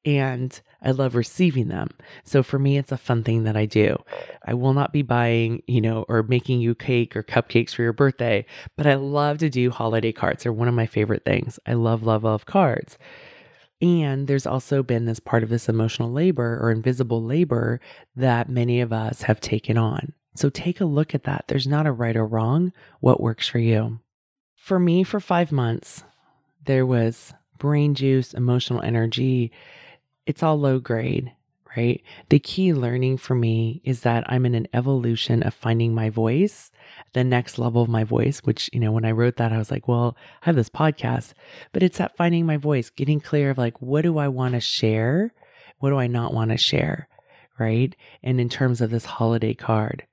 and 0.06 0.60
I 0.84 0.92
love 0.92 1.16
receiving 1.16 1.70
them. 1.70 1.90
So 2.24 2.44
for 2.44 2.60
me, 2.60 2.78
it's 2.78 2.92
a 2.92 2.98
fun 2.98 3.24
thing 3.24 3.44
that 3.46 3.56
I 3.56 3.66
do. 3.66 3.96
I 4.46 4.54
will 4.54 4.74
not 4.74 4.92
be 4.92 5.02
buying, 5.02 5.64
you 5.68 5.82
know, 5.82 6.06
or 6.10 6.24
making 6.24 6.60
you 6.60 6.76
cake 6.76 7.16
or 7.16 7.24
cupcakes 7.24 7.74
for 7.74 7.84
your 7.84 7.94
birthday, 7.94 8.46
but 8.76 8.86
I 8.86 8.96
love 8.96 9.38
to 9.40 9.50
do 9.50 9.72
holiday 9.72 10.12
cards. 10.12 10.44
They're 10.44 10.54
one 10.54 10.68
of 10.68 10.74
my 10.74 10.86
favorite 10.86 11.24
things. 11.24 11.60
I 11.66 11.74
love, 11.74 12.04
love, 12.04 12.24
love 12.24 12.46
cards. 12.46 12.98
And 13.82 14.28
there's 14.28 14.46
also 14.46 14.84
been 14.84 15.06
this 15.06 15.20
part 15.20 15.44
of 15.44 15.50
this 15.50 15.68
emotional 15.68 16.12
labor 16.12 16.60
or 16.62 16.72
invisible 16.72 17.22
labor 17.22 17.82
that 18.16 18.50
many 18.50 18.80
of 18.80 18.94
us 18.94 19.24
have 19.24 19.42
taken 19.42 19.78
on. 19.78 20.14
So 20.36 20.50
take 20.50 20.82
a 20.82 20.86
look 20.86 21.14
at 21.14 21.24
that. 21.24 21.46
There's 21.48 21.68
not 21.68 21.86
a 21.86 21.92
right 21.92 22.16
or 22.16 22.26
wrong. 22.26 22.72
What 23.02 23.22
works 23.22 23.48
for 23.48 23.60
you? 23.60 24.00
For 24.56 24.80
me, 24.80 25.04
for 25.04 25.20
five 25.20 25.52
months, 25.52 26.04
there 26.66 26.86
was 26.86 27.34
brain 27.58 27.94
juice, 27.94 28.34
emotional 28.34 28.82
energy, 28.82 29.52
it's 30.26 30.44
all 30.44 30.60
low 30.60 30.80
grade, 30.80 31.32
right? 31.76 32.02
The 32.30 32.40
key 32.40 32.74
learning 32.74 33.18
for 33.18 33.36
me 33.36 33.82
is 33.84 34.02
that 34.02 34.24
I'm 34.28 34.46
in 34.46 34.56
an 34.56 34.68
evolution 34.74 35.44
of 35.44 35.54
finding 35.54 35.94
my 35.94 36.10
voice, 36.10 36.72
the 37.14 37.24
next 37.24 37.58
level 37.58 37.82
of 37.82 37.90
my 37.90 38.04
voice, 38.04 38.40
which, 38.40 38.70
you 38.74 38.80
know, 38.80 38.92
when 38.92 39.06
I 39.06 39.12
wrote 39.12 39.38
that, 39.38 39.52
I 39.52 39.58
was 39.58 39.72
like, 39.72 39.88
well, 39.88 40.16
I 40.42 40.46
have 40.46 40.56
this 40.56 40.70
podcast, 40.70 41.34
but 41.72 41.84
it's 41.84 41.98
that 41.98 42.16
finding 42.16 42.46
my 42.46 42.58
voice, 42.58 42.90
getting 42.90 43.20
clear 43.20 43.50
of 43.50 43.58
like, 43.58 43.82
what 43.82 44.04
do 44.04 44.18
I 44.18 44.28
want 44.28 44.54
to 44.54 44.60
share? 44.60 45.34
What 45.80 45.90
do 45.90 45.98
I 45.98 46.08
not 46.08 46.34
want 46.34 46.52
to 46.52 46.58
share? 46.58 47.08
Right. 47.60 47.96
And 48.24 48.40
in 48.40 48.50
terms 48.50 48.82
of 48.82 48.90
this 48.90 49.06
holiday 49.06 49.54
card. 49.54 50.06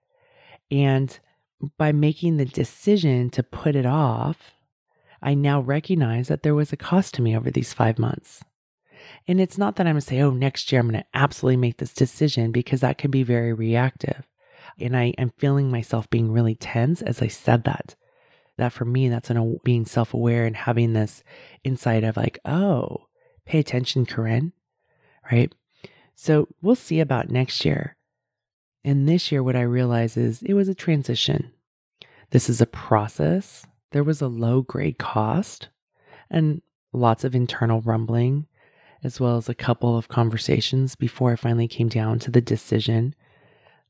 And 0.70 1.18
by 1.78 1.92
making 1.92 2.36
the 2.36 2.44
decision 2.44 3.30
to 3.30 3.42
put 3.42 3.76
it 3.76 3.86
off, 3.86 4.52
I 5.22 5.34
now 5.34 5.60
recognize 5.60 6.28
that 6.28 6.42
there 6.42 6.54
was 6.54 6.72
a 6.72 6.76
cost 6.76 7.14
to 7.14 7.22
me 7.22 7.36
over 7.36 7.50
these 7.50 7.72
five 7.72 7.98
months. 7.98 8.42
And 9.26 9.40
it's 9.40 9.58
not 9.58 9.76
that 9.76 9.86
I'm 9.86 9.94
going 9.94 10.00
to 10.00 10.06
say, 10.06 10.20
oh, 10.20 10.30
next 10.30 10.70
year 10.70 10.80
I'm 10.80 10.88
going 10.88 11.02
to 11.02 11.06
absolutely 11.14 11.56
make 11.56 11.78
this 11.78 11.92
decision 11.92 12.52
because 12.52 12.80
that 12.80 12.98
can 12.98 13.10
be 13.10 13.22
very 13.22 13.52
reactive. 13.52 14.26
And 14.78 14.96
I 14.96 15.14
am 15.18 15.32
feeling 15.38 15.70
myself 15.70 16.08
being 16.10 16.32
really 16.32 16.54
tense 16.54 17.02
as 17.02 17.22
I 17.22 17.28
said 17.28 17.64
that. 17.64 17.94
That 18.56 18.72
for 18.72 18.84
me, 18.84 19.08
that's 19.08 19.30
an, 19.30 19.58
being 19.64 19.86
self 19.86 20.12
aware 20.12 20.44
and 20.44 20.54
having 20.54 20.92
this 20.92 21.22
insight 21.64 22.04
of 22.04 22.16
like, 22.16 22.38
oh, 22.44 23.06
pay 23.46 23.58
attention, 23.58 24.04
Koren, 24.04 24.52
right? 25.30 25.54
So 26.14 26.48
we'll 26.60 26.74
see 26.74 27.00
about 27.00 27.30
next 27.30 27.64
year. 27.64 27.96
And 28.84 29.08
this 29.08 29.32
year, 29.32 29.42
what 29.42 29.56
I 29.56 29.62
realize 29.62 30.16
is 30.16 30.42
it 30.42 30.54
was 30.54 30.68
a 30.68 30.74
transition. 30.74 31.52
This 32.30 32.50
is 32.50 32.60
a 32.60 32.66
process. 32.66 33.66
There 33.92 34.04
was 34.04 34.20
a 34.20 34.28
low 34.28 34.62
grade 34.62 34.98
cost 34.98 35.68
and 36.30 36.62
lots 36.92 37.24
of 37.24 37.34
internal 37.34 37.80
rumbling 37.80 38.46
as 39.02 39.20
well 39.20 39.36
as 39.36 39.48
a 39.48 39.54
couple 39.54 39.96
of 39.96 40.08
conversations 40.08 40.94
before 40.94 41.32
I 41.32 41.36
finally 41.36 41.68
came 41.68 41.88
down 41.88 42.18
to 42.20 42.30
the 42.30 42.40
decision 42.40 43.14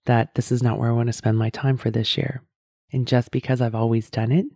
that 0.07 0.35
this 0.35 0.51
is 0.53 0.63
not 0.63 0.79
where 0.79 0.91
I 0.91 0.95
want 0.95 1.09
to 1.09 1.13
spend 1.13 1.39
my 1.39 1.51
time 1.51 1.77
for 1.77 1.91
this 1.91 2.17
year. 2.17 2.43
And 2.93 3.07
just 3.07 3.31
because 3.31 3.61
I've 3.61 3.75
always 3.75 4.11
done 4.11 4.33
it 4.33 4.47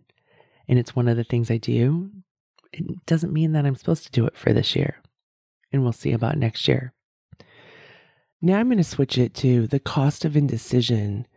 and 0.67 0.79
it's 0.79 0.95
one 0.95 1.07
of 1.07 1.17
the 1.17 1.23
things 1.23 1.51
I 1.51 1.57
do, 1.57 2.09
it 2.73 3.05
doesn't 3.05 3.33
mean 3.33 3.53
that 3.53 3.65
I'm 3.65 3.75
supposed 3.75 4.05
to 4.05 4.11
do 4.11 4.25
it 4.25 4.37
for 4.37 4.53
this 4.53 4.75
year. 4.75 5.01
And 5.71 5.83
we'll 5.83 5.93
see 5.93 6.11
about 6.11 6.37
next 6.37 6.67
year. 6.67 6.93
Now 8.41 8.59
I'm 8.59 8.67
going 8.67 8.77
to 8.77 8.83
switch 8.83 9.17
it 9.17 9.33
to 9.35 9.67
the 9.67 9.79
cost 9.79 10.25
of 10.25 10.35
indecision. 10.35 11.27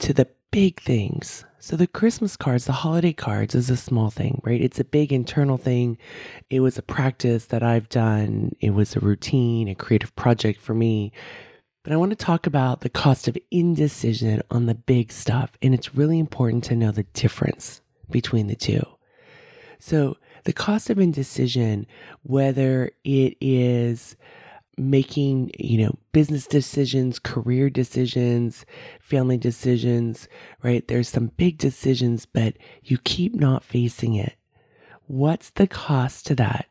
To 0.00 0.12
the 0.12 0.28
big 0.50 0.80
things. 0.80 1.44
So 1.58 1.76
the 1.76 1.86
Christmas 1.86 2.36
cards, 2.36 2.66
the 2.66 2.72
holiday 2.72 3.12
cards 3.12 3.54
is 3.54 3.70
a 3.70 3.76
small 3.76 4.10
thing, 4.10 4.40
right? 4.44 4.60
It's 4.60 4.78
a 4.78 4.84
big 4.84 5.12
internal 5.12 5.56
thing. 5.56 5.98
It 6.50 6.60
was 6.60 6.76
a 6.78 6.82
practice 6.82 7.46
that 7.46 7.62
I've 7.62 7.88
done. 7.88 8.54
It 8.60 8.70
was 8.70 8.94
a 8.94 9.00
routine, 9.00 9.68
a 9.68 9.74
creative 9.74 10.14
project 10.14 10.60
for 10.60 10.74
me. 10.74 11.10
But 11.82 11.92
I 11.92 11.96
want 11.96 12.10
to 12.10 12.16
talk 12.16 12.46
about 12.46 12.82
the 12.82 12.88
cost 12.88 13.28
of 13.28 13.36
indecision 13.50 14.42
on 14.50 14.66
the 14.66 14.74
big 14.74 15.10
stuff. 15.10 15.52
And 15.62 15.74
it's 15.74 15.94
really 15.94 16.18
important 16.18 16.64
to 16.64 16.76
know 16.76 16.92
the 16.92 17.04
difference 17.14 17.80
between 18.10 18.46
the 18.46 18.54
two. 18.54 18.86
So 19.78 20.16
the 20.44 20.52
cost 20.52 20.90
of 20.90 20.98
indecision, 20.98 21.86
whether 22.22 22.90
it 23.04 23.36
is 23.40 24.16
making, 24.76 25.50
you 25.58 25.84
know, 25.84 25.96
business 26.12 26.46
decisions, 26.46 27.18
career 27.18 27.70
decisions, 27.70 28.64
family 29.00 29.36
decisions, 29.36 30.28
right? 30.62 30.86
There's 30.86 31.08
some 31.08 31.32
big 31.36 31.58
decisions, 31.58 32.26
but 32.26 32.54
you 32.82 32.98
keep 32.98 33.34
not 33.34 33.64
facing 33.64 34.14
it. 34.14 34.34
What's 35.06 35.50
the 35.50 35.66
cost 35.66 36.26
to 36.26 36.34
that? 36.36 36.66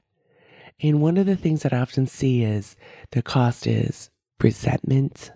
And 0.81 1.01
one 1.01 1.17
of 1.17 1.25
the 1.25 1.35
things 1.35 1.63
that 1.63 1.73
I 1.73 1.79
often 1.79 2.07
see 2.07 2.43
is 2.43 2.75
the 3.11 3.21
cost 3.21 3.67
is 3.67 4.09
resentment, 4.41 5.31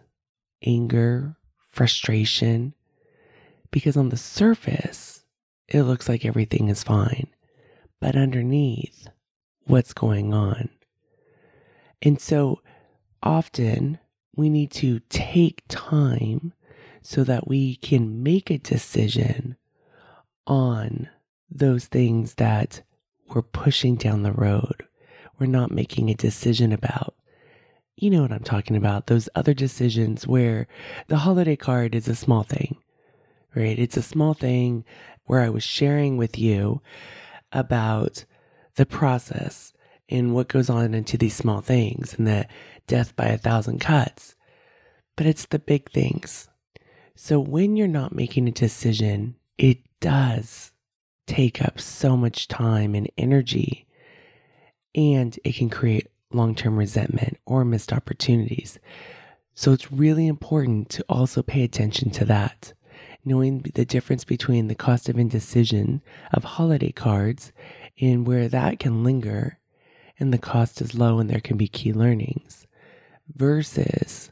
anger, 0.66 1.38
frustration, 1.70 2.74
because 3.72 3.96
on 3.96 4.10
the 4.10 4.18
surface, 4.18 5.24
it 5.68 5.84
looks 5.84 6.10
like 6.10 6.26
everything 6.26 6.70
is 6.70 6.84
fine. 6.84 7.28
But 8.00 8.16
underneath, 8.16 9.08
what's 9.66 9.94
going 9.94 10.34
on? 10.34 10.70
And 12.02 12.20
so 12.20 12.62
often 13.24 14.00
we 14.36 14.50
need 14.50 14.72
to 14.72 15.00
take 15.10 15.64
time 15.68 16.54
so 17.02 17.24
that 17.24 17.48
we 17.48 17.76
can 17.78 18.22
make 18.22 18.50
a 18.50 18.58
decision 18.58 19.58
on 20.46 21.10
those 21.50 21.86
things 21.86 22.36
that 22.36 22.82
we're 23.30 23.42
pushing 23.42 23.96
down 23.96 24.24
the 24.24 24.32
road. 24.32 24.86
We're 25.40 25.48
not 25.48 25.72
making 25.72 26.10
a 26.10 26.16
decision 26.16 26.72
about. 26.72 27.16
You 27.96 28.10
know 28.12 28.22
what 28.22 28.32
I'm 28.32 28.44
talking 28.44 28.76
about. 28.76 29.08
Those 29.08 29.30
other 29.36 29.54
decisions 29.54 30.28
where 30.28 30.68
the 31.08 31.18
holiday 31.18 31.56
card 31.56 31.96
is 31.96 32.08
a 32.08 32.16
small 32.16 32.44
thing, 32.44 32.78
right? 33.56 33.78
It's 33.78 33.98
a 33.98 34.04
small 34.04 34.34
thing 34.34 34.86
where 35.26 35.42
I 35.42 35.50
was 35.50 35.64
sharing 35.64 36.18
with 36.18 36.38
you 36.38 36.82
about 37.52 38.26
the 38.76 38.86
process 38.86 39.74
and 40.10 40.34
what 40.34 40.48
goes 40.48 40.70
on 40.70 40.94
into 40.94 41.18
these 41.18 41.36
small 41.36 41.62
things 41.62 42.14
and 42.14 42.28
the 42.28 42.48
death 42.88 43.16
by 43.16 43.26
a 43.26 43.38
thousand 43.38 43.80
cuts. 43.80 44.36
But 45.16 45.26
it's 45.26 45.46
the 45.46 45.60
big 45.60 45.92
things. 45.92 46.48
So 47.16 47.40
when 47.40 47.76
you're 47.76 47.88
not 47.88 48.16
making 48.16 48.48
a 48.48 48.52
decision, 48.52 49.36
it 49.58 49.80
does 50.00 50.72
take 51.26 51.62
up 51.62 51.80
so 51.80 52.16
much 52.16 52.48
time 52.48 52.96
and 52.96 53.10
energy, 53.18 53.88
and 54.96 55.38
it 55.44 55.56
can 55.56 55.70
create 55.70 56.08
long 56.32 56.56
term 56.56 56.78
resentment 56.78 57.38
or 57.46 57.66
missed 57.66 57.92
opportunities. 57.92 58.80
So 59.56 59.74
it's 59.74 59.92
really 59.92 60.28
important 60.28 60.90
to 60.92 61.06
also 61.10 61.42
pay 61.42 61.64
attention 61.64 62.12
to 62.12 62.26
that. 62.26 62.74
Knowing 63.26 63.60
the 63.74 63.86
difference 63.86 64.24
between 64.24 64.68
the 64.68 64.76
cost 64.76 65.10
of 65.10 65.18
indecision 65.18 66.02
of 66.32 66.44
holiday 66.44 66.92
cards 66.92 67.52
and 68.00 68.26
where 68.26 68.48
that 68.48 68.80
can 68.80 69.04
linger 69.04 69.58
and 70.20 70.34
the 70.34 70.38
cost 70.38 70.82
is 70.82 70.96
low 70.96 71.20
and 71.20 71.30
there 71.30 71.40
can 71.40 71.58
be 71.58 71.68
key 71.68 71.94
learnings 71.94 72.68
versus 73.36 74.32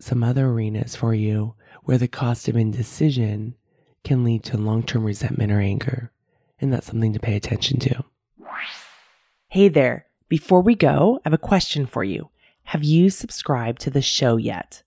some 0.00 0.22
other 0.22 0.46
arenas 0.46 0.96
for 0.96 1.14
you 1.14 1.54
where 1.84 1.98
the 1.98 2.08
cost 2.08 2.48
of 2.48 2.56
indecision 2.56 3.54
can 4.02 4.24
lead 4.24 4.42
to 4.44 4.56
long 4.56 4.82
term 4.82 5.04
resentment 5.04 5.52
or 5.52 5.60
anger. 5.60 6.10
And 6.60 6.72
that's 6.72 6.86
something 6.86 7.12
to 7.12 7.20
pay 7.20 7.36
attention 7.36 7.78
to. 7.80 8.04
Hey 9.48 9.68
there. 9.68 10.06
Before 10.28 10.62
we 10.62 10.74
go, 10.74 11.20
I 11.24 11.28
have 11.28 11.32
a 11.32 11.38
question 11.38 11.86
for 11.86 12.02
you. 12.02 12.30
Have 12.64 12.82
you 12.82 13.10
subscribed 13.10 13.80
to 13.82 13.90
the 13.90 14.02
show 14.02 14.36
yet? 14.36 14.82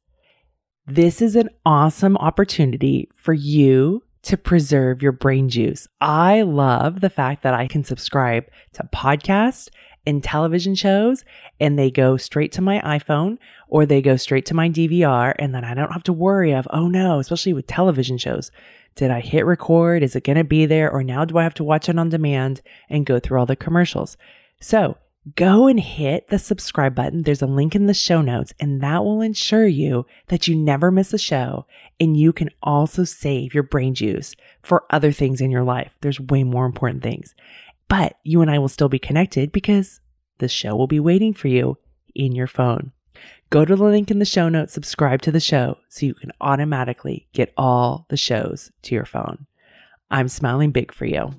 This 0.86 1.21
is 1.21 1.36
an 1.36 1.49
awesome 1.65 2.17
opportunity 2.17 3.10
for 3.13 3.33
you 3.33 4.03
to 4.23 4.38
preserve 4.38 5.01
your 5.01 5.12
brain 5.12 5.49
juice. 5.49 5.88
I 6.01 6.41
love 6.41 7.01
the 7.01 7.10
fact 7.10 7.43
that 7.43 7.53
I 7.53 7.67
can 7.67 7.84
subscribe 7.84 8.45
to 8.73 8.84
podcasts 8.93 9.69
and 10.06 10.23
television 10.23 10.73
shows 10.73 11.25
and 11.60 11.77
they 11.77 11.91
go 11.91 12.17
straight 12.17 12.51
to 12.53 12.62
my 12.62 12.80
iPhone 12.80 13.38
or 13.67 13.86
they 13.86 14.01
go 14.01 14.15
straight 14.15 14.45
to 14.47 14.53
my 14.53 14.69
DVR 14.69 15.34
and 15.38 15.53
then 15.53 15.65
I 15.65 15.73
don't 15.73 15.91
have 15.91 16.03
to 16.03 16.13
worry 16.13 16.53
of, 16.53 16.67
oh 16.71 16.88
no, 16.88 17.19
especially 17.19 17.53
with 17.53 17.67
television 17.67 18.17
shows. 18.17 18.51
Did 18.95 19.12
I 19.12 19.19
hit 19.19 19.45
record? 19.45 20.03
Is 20.03 20.15
it 20.15 20.23
going 20.23 20.38
to 20.38 20.43
be 20.43 20.65
there? 20.65 20.91
Or 20.91 21.03
now 21.03 21.25
do 21.25 21.38
I 21.38 21.43
have 21.43 21.53
to 21.56 21.63
watch 21.63 21.88
it 21.88 21.99
on 21.99 22.10
demand 22.10 22.62
and 22.89 23.06
go 23.06 23.19
through 23.19 23.39
all 23.39 23.45
the 23.45 23.56
commercials? 23.56 24.17
So 24.60 24.97
go 25.36 25.68
and 25.68 25.80
hit 25.80 26.28
the 26.28 26.40
subscribe 26.40 26.96
button. 26.96 27.24
There's 27.24 27.42
a 27.42 27.48
link 27.48 27.76
in 27.76 27.88
the 27.88 27.94
show 27.94 28.22
notes 28.22 28.54
and 28.60 28.82
that 28.82 29.04
will 29.04 29.22
ensure 29.22 29.68
you 29.68 30.06
that 30.28 30.48
you 30.48 30.56
never 30.56 30.92
miss 30.92 31.13
a 31.13 31.18
show 31.18 31.66
and 32.00 32.16
you 32.16 32.32
can 32.32 32.50
also 32.62 33.04
save 33.04 33.54
your 33.54 33.63
brain 33.63 33.94
juice 33.94 34.36
for 34.62 34.86
other 34.90 35.12
things 35.12 35.42
in 35.42 35.52
your 35.52 35.63
life. 35.63 35.92
There's 36.02 36.20
way 36.20 36.44
more 36.44 36.66
important 36.66 37.04
things, 37.04 37.36
but 37.88 38.18
you 38.24 38.42
and 38.42 38.52
I 38.52 38.60
will 38.60 38.68
still 38.68 38.90
be 38.90 39.00
connected 39.00 39.52
because 39.52 40.00
the 40.38 40.48
show 40.48 40.76
will 40.76 40.88
be 40.88 41.00
waiting 41.00 41.34
for 41.34 41.48
you 41.48 41.78
in 42.13 42.34
your 42.34 42.48
phone. 42.48 42.92
Go 43.50 43.66
to 43.66 43.76
the 43.76 43.84
link 43.84 44.12
in 44.12 44.20
the 44.20 44.26
show 44.26 44.50
notes, 44.50 44.74
subscribe 44.74 45.22
to 45.24 45.32
the 45.32 45.40
show 45.40 45.78
so 45.90 46.06
you 46.06 46.13
can 46.13 46.32
automatically 46.42 47.28
get 47.34 47.54
all 47.58 48.06
the 48.10 48.18
shows 48.18 48.72
to 48.84 48.94
your 48.94 49.06
phone. 49.06 49.48
I'm 50.12 50.28
smiling 50.28 50.72
big 50.72 50.94
for 50.94 51.06
you. 51.06 51.34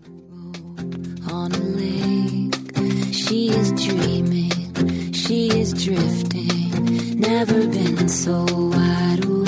She 3.25 3.51
is 3.51 3.73
dreaming, 3.73 5.13
she 5.13 5.49
is 5.49 5.73
drifting, 5.73 7.19
never 7.19 7.67
been 7.67 8.09
so 8.09 8.47
wide 8.49 9.25
awake. 9.25 9.48